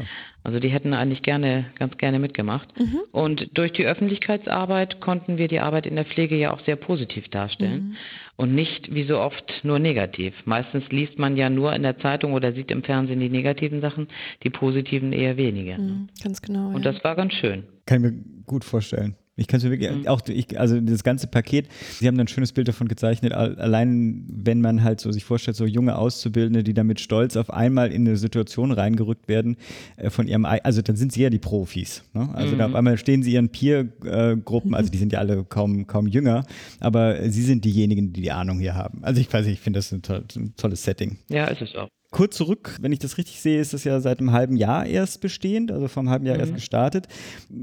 Also 0.44 0.60
die 0.60 0.68
hätten 0.68 0.92
eigentlich 0.92 1.22
gerne, 1.22 1.64
ganz 1.78 1.96
gerne 1.96 2.18
mitgemacht. 2.18 2.68
Mhm. 2.78 3.00
Und 3.10 3.56
durch 3.56 3.72
die 3.72 3.86
Öffentlichkeitsarbeit 3.86 5.00
konnten 5.00 5.38
wir 5.38 5.48
die 5.48 5.60
Arbeit 5.60 5.86
in 5.86 5.96
der 5.96 6.04
Pflege 6.04 6.36
ja 6.36 6.52
auch 6.52 6.60
sehr 6.66 6.76
positiv 6.76 7.30
darstellen 7.30 7.82
mhm. 7.82 7.96
und 8.36 8.54
nicht 8.54 8.94
wie 8.94 9.04
so 9.04 9.18
oft 9.18 9.60
nur 9.62 9.78
negativ. 9.78 10.34
Meistens 10.44 10.84
liest 10.90 11.18
man 11.18 11.38
ja 11.38 11.48
nur 11.48 11.72
in 11.72 11.84
der 11.84 11.98
Zeitung 12.00 12.34
oder 12.34 12.52
sieht 12.52 12.70
im 12.70 12.82
Fernsehen 12.82 13.20
die 13.20 13.30
negativen 13.30 13.80
Sachen, 13.80 14.08
die 14.42 14.50
positiven 14.50 15.14
eher 15.14 15.38
weniger. 15.38 15.78
Mhm, 15.78 16.10
ganz 16.22 16.42
genau. 16.42 16.66
Und 16.68 16.84
ja. 16.84 16.92
das 16.92 17.02
war 17.02 17.16
ganz 17.16 17.32
schön. 17.32 17.64
Kann 17.86 18.04
ich 18.04 18.10
mir 18.12 18.24
gut 18.44 18.64
vorstellen. 18.64 19.16
Ich 19.34 19.46
kann 19.46 19.58
es 19.58 19.64
mir 19.64 19.70
wirklich, 19.70 19.90
mhm. 19.90 20.06
auch 20.08 20.20
ich, 20.28 20.60
also 20.60 20.78
das 20.78 21.02
ganze 21.04 21.26
Paket, 21.26 21.68
Sie 21.98 22.06
haben 22.06 22.20
ein 22.20 22.28
schönes 22.28 22.52
Bild 22.52 22.68
davon 22.68 22.86
gezeichnet, 22.86 23.32
allein 23.32 24.24
wenn 24.28 24.60
man 24.60 24.84
halt 24.84 25.00
so 25.00 25.10
sich 25.10 25.24
vorstellt, 25.24 25.56
so 25.56 25.64
junge 25.64 25.96
Auszubildende, 25.96 26.62
die 26.62 26.74
damit 26.74 27.00
stolz 27.00 27.36
auf 27.36 27.50
einmal 27.50 27.92
in 27.92 28.06
eine 28.06 28.18
Situation 28.18 28.72
reingerückt 28.72 29.28
werden 29.28 29.56
äh, 29.96 30.10
von 30.10 30.28
ihrem, 30.28 30.44
also 30.44 30.82
dann 30.82 30.96
sind 30.96 31.12
sie 31.12 31.22
ja 31.22 31.30
die 31.30 31.38
Profis. 31.38 32.04
Ne? 32.12 32.28
Also 32.34 32.54
mhm. 32.54 32.58
da 32.58 32.66
auf 32.66 32.74
einmal 32.74 32.98
stehen 32.98 33.22
sie 33.22 33.32
ihren 33.32 33.48
Peer-Gruppen, 33.48 34.74
also 34.74 34.90
die 34.90 34.98
sind 34.98 35.12
ja 35.12 35.20
alle 35.20 35.44
kaum, 35.44 35.86
kaum 35.86 36.06
jünger, 36.06 36.44
aber 36.80 37.30
sie 37.30 37.42
sind 37.42 37.64
diejenigen, 37.64 38.12
die 38.12 38.20
die 38.20 38.32
Ahnung 38.32 38.58
hier 38.58 38.74
haben. 38.74 39.02
Also 39.02 39.20
ich 39.20 39.32
weiß 39.32 39.46
nicht, 39.46 39.54
ich 39.54 39.60
finde 39.60 39.78
das 39.78 39.92
ein, 39.92 40.02
toll, 40.02 40.24
ein 40.36 40.54
tolles 40.56 40.82
Setting. 40.82 41.16
Ja, 41.28 41.46
ist 41.46 41.62
es 41.62 41.74
auch 41.74 41.88
kurz 42.12 42.36
zurück, 42.36 42.76
wenn 42.80 42.92
ich 42.92 43.00
das 43.00 43.18
richtig 43.18 43.40
sehe, 43.40 43.58
ist 43.58 43.74
das 43.74 43.82
ja 43.82 43.98
seit 43.98 44.20
einem 44.20 44.32
halben 44.32 44.56
Jahr 44.56 44.86
erst 44.86 45.20
bestehend, 45.20 45.72
also 45.72 45.88
vom 45.88 46.08
halben 46.08 46.26
Jahr 46.26 46.36
mhm. 46.36 46.40
erst 46.42 46.54
gestartet. 46.54 47.08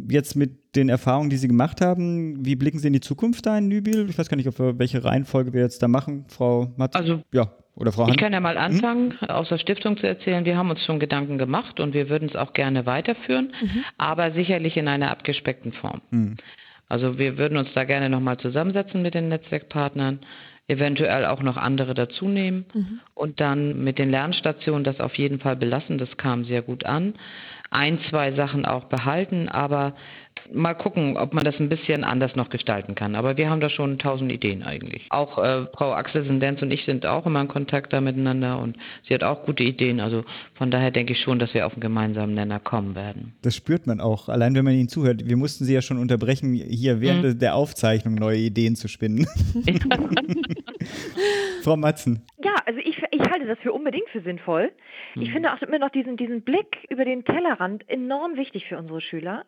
Jetzt 0.09 0.35
mit 0.35 0.75
den 0.75 0.89
Erfahrungen, 0.89 1.29
die 1.29 1.37
Sie 1.37 1.47
gemacht 1.47 1.79
haben, 1.79 2.45
wie 2.45 2.55
blicken 2.55 2.79
Sie 2.79 2.87
in 2.87 2.93
die 2.93 2.99
Zukunft 2.99 3.45
da 3.45 3.57
in 3.57 3.67
Nübil? 3.67 4.09
Ich 4.09 4.17
weiß 4.17 4.27
gar 4.27 4.35
nicht, 4.35 4.49
auf 4.49 4.59
welche 4.59 5.03
Reihenfolge 5.05 5.53
wir 5.53 5.61
jetzt 5.61 5.81
da 5.81 5.87
machen, 5.87 6.25
Frau 6.27 6.73
Matz. 6.75 6.95
Also, 6.95 7.21
ja. 7.31 7.53
Oder 7.75 7.93
Frau 7.93 8.03
Hand? 8.03 8.15
Ich 8.15 8.17
kann 8.17 8.33
ja 8.33 8.41
mal 8.41 8.55
hm? 8.55 8.61
anfangen, 8.61 9.13
mhm. 9.21 9.27
aus 9.29 9.47
der 9.47 9.57
Stiftung 9.57 9.95
zu 9.97 10.05
erzählen. 10.05 10.43
Wir 10.43 10.57
haben 10.57 10.69
uns 10.69 10.83
schon 10.83 10.99
Gedanken 10.99 11.37
gemacht 11.37 11.79
und 11.79 11.93
wir 11.93 12.09
würden 12.09 12.27
es 12.27 12.35
auch 12.35 12.51
gerne 12.53 12.85
weiterführen, 12.85 13.53
mhm. 13.61 13.83
aber 13.97 14.33
sicherlich 14.33 14.75
in 14.75 14.87
einer 14.87 15.11
abgespeckten 15.11 15.71
Form. 15.71 16.01
Mhm. 16.09 16.35
Also 16.89 17.19
wir 17.19 17.37
würden 17.37 17.57
uns 17.57 17.69
da 17.75 17.83
gerne 17.83 18.09
nochmal 18.09 18.37
zusammensetzen 18.39 19.01
mit 19.01 19.13
den 19.13 19.29
Netzwerkpartnern 19.29 20.19
eventuell 20.69 21.25
auch 21.25 21.41
noch 21.41 21.57
andere 21.57 21.93
dazu 21.93 22.27
nehmen 22.27 22.65
mhm. 22.73 22.99
und 23.15 23.39
dann 23.41 23.83
mit 23.83 23.97
den 23.97 24.11
Lernstationen 24.11 24.83
das 24.83 24.99
auf 24.99 25.15
jeden 25.15 25.39
Fall 25.39 25.55
belassen. 25.55 25.97
Das 25.97 26.15
kam 26.15 26.45
sehr 26.45 26.61
gut 26.61 26.85
an. 26.85 27.15
Ein, 27.71 27.99
zwei 28.09 28.33
Sachen 28.33 28.65
auch 28.65 28.85
behalten, 28.85 29.47
aber 29.49 29.93
mal 30.51 30.73
gucken, 30.73 31.17
ob 31.17 31.33
man 31.33 31.43
das 31.43 31.59
ein 31.59 31.69
bisschen 31.69 32.03
anders 32.03 32.35
noch 32.35 32.49
gestalten 32.49 32.95
kann. 32.95 33.15
Aber 33.15 33.37
wir 33.37 33.49
haben 33.49 33.61
da 33.61 33.69
schon 33.69 33.99
tausend 33.99 34.31
Ideen 34.31 34.63
eigentlich. 34.63 35.05
Auch 35.09 35.37
äh, 35.37 35.65
Frau 35.73 35.93
Axel 35.93 36.25
Sendenz 36.25 36.61
und 36.61 36.71
ich 36.71 36.85
sind 36.85 37.05
auch 37.05 37.25
immer 37.25 37.41
in 37.41 37.47
Kontakt 37.47 37.93
da 37.93 38.01
miteinander 38.01 38.59
und 38.59 38.77
sie 39.07 39.13
hat 39.13 39.23
auch 39.23 39.45
gute 39.45 39.63
Ideen. 39.63 39.99
Also 39.99 40.23
von 40.55 40.71
daher 40.71 40.91
denke 40.91 41.13
ich 41.13 41.19
schon, 41.19 41.39
dass 41.39 41.53
wir 41.53 41.65
auf 41.65 41.73
einen 41.73 41.81
gemeinsamen 41.81 42.33
Nenner 42.33 42.59
kommen 42.59 42.95
werden. 42.95 43.33
Das 43.41 43.55
spürt 43.55 43.87
man 43.87 43.99
auch, 43.99 44.29
allein 44.29 44.55
wenn 44.55 44.65
man 44.65 44.73
ihnen 44.73 44.89
zuhört. 44.89 45.27
Wir 45.27 45.37
mussten 45.37 45.65
sie 45.65 45.73
ja 45.73 45.81
schon 45.81 45.97
unterbrechen, 45.97 46.53
hier 46.53 47.01
während 47.01 47.23
mhm. 47.23 47.39
der 47.39 47.55
Aufzeichnung 47.55 48.15
neue 48.15 48.37
Ideen 48.37 48.75
zu 48.75 48.87
spinnen. 48.87 49.27
Frau 51.63 51.75
Matzen. 51.75 52.23
Ja, 52.43 52.55
also 52.65 52.79
ich, 52.79 52.97
ich 53.11 53.21
halte 53.29 53.38
das 53.49 53.59
für 53.59 53.73
unbedingt 53.73 54.09
für 54.09 54.21
sinnvoll. 54.21 54.71
Ich 55.15 55.29
mhm. 55.29 55.33
finde 55.33 55.53
auch 55.53 55.61
immer 55.61 55.79
noch 55.79 55.89
diesen, 55.89 56.17
diesen 56.17 56.41
Blick 56.41 56.85
über 56.89 57.05
den 57.05 57.25
Tellerrand 57.25 57.89
enorm 57.89 58.35
wichtig 58.37 58.67
für 58.67 58.77
unsere 58.77 59.01
Schüler 59.01 59.45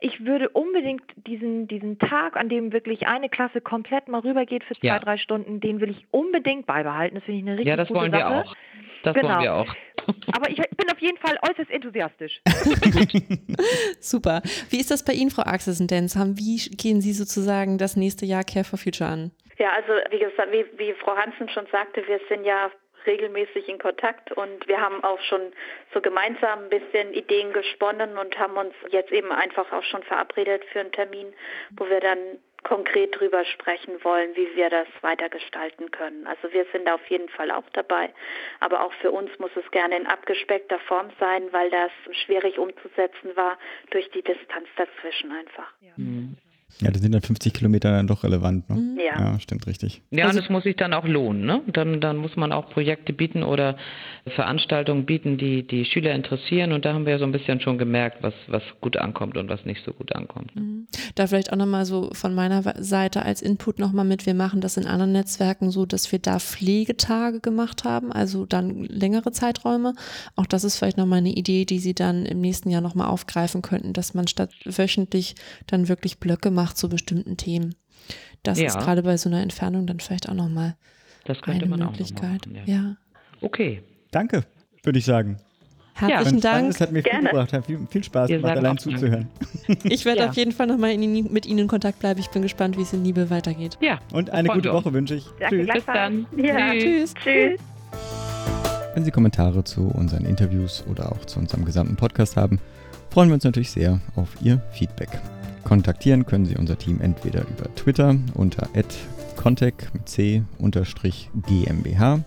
ich 0.00 0.24
würde 0.24 0.50
unbedingt 0.50 1.02
diesen, 1.16 1.66
diesen 1.66 1.98
Tag, 1.98 2.36
an 2.36 2.48
dem 2.48 2.72
wirklich 2.72 3.06
eine 3.06 3.28
Klasse 3.28 3.60
komplett 3.62 4.08
mal 4.08 4.20
rübergeht 4.20 4.64
für 4.64 4.74
zwei, 4.74 4.88
ja. 4.88 4.98
drei 4.98 5.16
Stunden, 5.16 5.60
den 5.60 5.80
will 5.80 5.90
ich 5.90 6.06
unbedingt 6.10 6.66
beibehalten. 6.66 7.16
Das 7.16 7.24
finde 7.24 7.38
ich 7.38 7.46
eine 7.46 7.58
richtig 7.58 7.72
gute 7.72 7.86
Sache. 7.86 7.94
Ja, 7.94 8.10
das 8.10 8.12
wollen 8.12 8.12
wir 8.12 8.28
auch. 8.28 8.56
Das 9.02 9.14
genau. 9.14 9.28
wollen 9.28 9.42
wir 9.42 9.54
auch. 9.54 9.74
Aber 10.34 10.50
ich 10.50 10.56
bin 10.56 10.90
auf 10.90 10.98
jeden 10.98 11.16
Fall 11.18 11.38
äußerst 11.48 11.70
enthusiastisch. 11.70 12.40
Super. 14.00 14.42
Wie 14.70 14.78
ist 14.78 14.90
das 14.90 15.04
bei 15.04 15.14
Ihnen, 15.14 15.30
Frau 15.30 15.42
Axelsen-Denz? 15.42 16.16
Wie 16.36 16.76
gehen 16.76 17.00
Sie 17.00 17.12
sozusagen 17.12 17.78
das 17.78 17.96
nächste 17.96 18.26
Jahr 18.26 18.44
Care 18.44 18.64
for 18.64 18.78
Future 18.78 19.08
an? 19.08 19.30
Ja, 19.58 19.70
also 19.72 19.92
wie 20.10 20.18
gesagt, 20.18 20.52
wie, 20.52 20.66
wie 20.78 20.92
Frau 20.94 21.16
Hansen 21.16 21.48
schon 21.48 21.66
sagte, 21.70 22.02
wir 22.06 22.20
sind 22.28 22.44
ja 22.44 22.70
regelmäßig 23.06 23.68
in 23.68 23.78
Kontakt 23.78 24.32
und 24.32 24.66
wir 24.68 24.80
haben 24.80 25.02
auch 25.04 25.20
schon 25.20 25.52
so 25.92 26.00
gemeinsam 26.00 26.64
ein 26.64 26.68
bisschen 26.70 27.12
Ideen 27.12 27.52
gesponnen 27.52 28.18
und 28.18 28.38
haben 28.38 28.56
uns 28.56 28.74
jetzt 28.90 29.12
eben 29.12 29.32
einfach 29.32 29.70
auch 29.72 29.84
schon 29.84 30.02
verabredet 30.02 30.64
für 30.72 30.80
einen 30.80 30.92
Termin, 30.92 31.32
wo 31.76 31.88
wir 31.88 32.00
dann 32.00 32.18
konkret 32.64 33.18
drüber 33.18 33.44
sprechen 33.44 34.02
wollen, 34.02 34.34
wie 34.36 34.56
wir 34.56 34.70
das 34.70 34.88
weiter 35.02 35.28
gestalten 35.28 35.90
können. 35.90 36.26
Also 36.26 36.52
wir 36.52 36.66
sind 36.72 36.88
auf 36.88 37.06
jeden 37.08 37.28
Fall 37.28 37.50
auch 37.50 37.68
dabei, 37.74 38.12
aber 38.60 38.82
auch 38.82 38.92
für 38.94 39.12
uns 39.12 39.30
muss 39.38 39.50
es 39.54 39.70
gerne 39.70 39.96
in 39.96 40.06
abgespeckter 40.06 40.78
Form 40.80 41.10
sein, 41.20 41.52
weil 41.52 41.70
das 41.70 41.92
schwierig 42.24 42.58
umzusetzen 42.58 43.36
war 43.36 43.58
durch 43.90 44.10
die 44.10 44.22
Distanz 44.22 44.66
dazwischen 44.76 45.30
einfach. 45.30 45.72
Ja. 45.80 45.92
Mhm. 45.96 46.36
Ja, 46.80 46.90
das 46.90 47.02
sind 47.02 47.12
dann 47.12 47.22
50 47.22 47.52
Kilometer 47.54 47.90
dann 47.92 48.06
doch 48.06 48.24
relevant. 48.24 48.68
Ne? 48.68 48.76
Mhm. 48.76 48.98
Ja. 48.98 49.20
ja, 49.32 49.40
stimmt 49.40 49.66
richtig. 49.66 50.02
Ja, 50.10 50.26
Also- 50.26 50.40
das 50.40 50.48
muss 50.50 50.64
sich 50.64 50.76
dann 50.76 50.92
auch 50.92 51.06
lohnen. 51.06 51.44
Ne? 51.44 51.62
Dann, 51.72 52.00
dann 52.00 52.16
muss 52.16 52.36
man 52.36 52.52
auch 52.52 52.68
Projekte 52.70 53.12
bieten 53.12 53.42
oder 53.44 53.76
Veranstaltungen 54.34 55.04
bieten, 55.06 55.38
die 55.38 55.66
die 55.66 55.84
Schüler 55.84 56.12
interessieren. 56.14 56.72
Und 56.72 56.84
da 56.84 56.94
haben 56.94 57.04
wir 57.04 57.12
ja 57.12 57.18
so 57.18 57.24
ein 57.24 57.32
bisschen 57.32 57.60
schon 57.60 57.78
gemerkt, 57.78 58.22
was, 58.22 58.34
was 58.48 58.62
gut 58.80 58.96
ankommt 58.96 59.36
und 59.36 59.48
was 59.48 59.64
nicht 59.64 59.84
so 59.84 59.92
gut 59.92 60.14
ankommt. 60.14 60.54
Mhm. 60.56 60.88
Da 61.14 61.26
vielleicht 61.26 61.52
auch 61.52 61.56
nochmal 61.56 61.84
so 61.84 62.10
von 62.12 62.34
meiner 62.34 62.62
Seite 62.82 63.22
als 63.22 63.40
Input 63.42 63.78
nochmal 63.78 64.04
mit, 64.04 64.26
wir 64.26 64.34
machen 64.34 64.60
das 64.60 64.76
in 64.76 64.86
anderen 64.86 65.12
Netzwerken 65.12 65.70
so, 65.70 65.86
dass 65.86 66.10
wir 66.10 66.18
da 66.18 66.38
Pflegetage 66.40 67.40
gemacht 67.40 67.84
haben, 67.84 68.10
also 68.12 68.46
dann 68.46 68.84
längere 68.84 69.30
Zeiträume. 69.32 69.94
Auch 70.36 70.46
das 70.46 70.64
ist 70.64 70.76
vielleicht 70.78 70.96
nochmal 70.96 71.18
eine 71.18 71.30
Idee, 71.32 71.64
die 71.66 71.78
Sie 71.78 71.94
dann 71.94 72.26
im 72.26 72.40
nächsten 72.40 72.70
Jahr 72.70 72.80
nochmal 72.80 73.08
aufgreifen 73.08 73.62
könnten, 73.62 73.92
dass 73.92 74.14
man 74.14 74.26
statt 74.26 74.50
wöchentlich 74.64 75.34
dann 75.66 75.88
wirklich 75.88 76.18
Blöcke 76.18 76.50
macht 76.50 76.63
zu 76.72 76.88
bestimmten 76.88 77.36
Themen. 77.36 77.74
Das 78.42 78.58
Ja. 78.58 78.66
ist 78.68 78.78
gerade 78.78 79.02
bei 79.02 79.16
so 79.16 79.28
einer 79.28 79.42
Entfernung 79.42 79.86
dann 79.86 80.00
vielleicht 80.00 80.28
auch 80.28 80.34
nochmal 80.34 80.76
eine 81.46 81.66
man 81.66 81.72
auch 81.72 81.76
noch 81.78 81.78
mal 81.78 81.86
Möglichkeit. 81.90 82.46
machen. 82.46 82.62
ja. 82.66 82.74
Ja. 82.74 82.96
Okay. 83.40 83.82
Danke, 84.10 84.44
würde 84.82 84.98
ich 84.98 85.04
sagen. 85.04 85.38
Herzlichen 85.96 86.40
Dank. 86.40 86.68
Das 86.72 86.80
hat 86.80 86.90
mir 86.92 87.02
viel 87.02 87.12
Gerne. 87.12 87.28
gebracht, 87.30 87.52
hat 87.52 87.66
viel, 87.66 87.78
viel 87.88 88.02
Spaß 88.02 88.28
Wir 88.28 88.38
gemacht, 88.38 88.56
allein 88.56 88.78
zuzuhören. 88.78 89.28
Ich 89.84 90.04
werde 90.04 90.22
Ja. 90.22 90.28
auf 90.28 90.34
jeden 90.36 90.50
Fall 90.52 90.66
nochmal 90.66 90.96
mit 90.98 91.46
Ihnen 91.46 91.60
in 91.60 91.68
Kontakt 91.68 92.00
bleiben. 92.00 92.18
Ich 92.18 92.28
bin 92.30 92.42
gespannt, 92.42 92.76
wie 92.76 92.82
es 92.82 92.92
in 92.92 93.04
Liebe 93.04 93.30
weitergeht. 93.30 93.78
Ja. 93.80 94.00
Und 94.12 94.30
eine 94.30 94.48
gute. 94.48 94.72
Woche 94.72 94.92
wünsche 94.92 95.14
ich. 95.14 95.26
Danke 95.38 95.64
Tschüss. 95.64 95.74
Bis 95.74 95.84
dann. 95.86 96.26
Ja. 96.36 96.72
Tschüss. 96.72 97.14
Tschüss. 97.14 97.60
Wenn 98.94 99.04
Sie 99.04 99.10
Kommentare 99.12 99.62
zu 99.64 99.86
unseren 99.88 100.24
Interviews 100.24 100.84
oder 100.90 101.12
auch 101.12 101.24
zu 101.26 101.38
unserem 101.38 101.64
gesamten 101.64 101.96
Podcast 101.96 102.36
haben, 102.36 102.58
freuen 103.10 103.28
wir 103.28 103.34
uns 103.34 103.44
natürlich 103.44 103.70
sehr 103.70 104.00
auf 104.16 104.28
Ihr 104.42 104.60
Feedback. 104.72 105.10
Kontaktieren 105.64 106.26
können 106.26 106.46
Sie 106.46 106.56
unser 106.56 106.78
Team 106.78 107.00
entweder 107.00 107.42
über 107.42 107.74
Twitter 107.74 108.14
unter 108.34 108.68
contact 109.36 109.92
mit 109.92 110.08
c 110.08 110.44
unterstrich 110.58 111.28
GmbH 111.46 112.20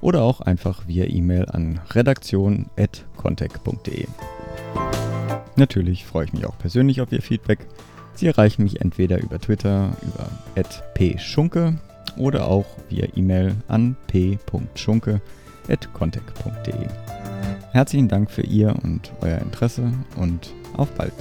oder 0.00 0.22
auch 0.22 0.40
einfach 0.40 0.88
via 0.88 1.04
E-Mail 1.04 1.44
an 1.50 1.78
redaktion.contact.de. 1.90 4.06
Natürlich 5.56 6.06
freue 6.06 6.24
ich 6.24 6.32
mich 6.32 6.46
auch 6.46 6.58
persönlich 6.58 7.00
auf 7.00 7.12
Ihr 7.12 7.22
Feedback. 7.22 7.60
Sie 8.14 8.26
erreichen 8.26 8.62
mich 8.62 8.80
entweder 8.80 9.20
über 9.20 9.38
Twitter 9.38 9.92
über 10.02 10.28
@pschunke 10.94 11.78
oder 12.16 12.46
auch 12.46 12.64
via 12.88 13.06
E-Mail 13.14 13.54
an 13.68 13.94
p.schunke@contact.de. 14.06 16.86
Herzlichen 17.72 18.08
Dank 18.08 18.30
für 18.30 18.42
Ihr 18.42 18.74
und 18.82 19.12
euer 19.20 19.38
Interesse 19.38 19.92
und 20.16 20.54
auf 20.76 20.90
bald. 20.92 21.12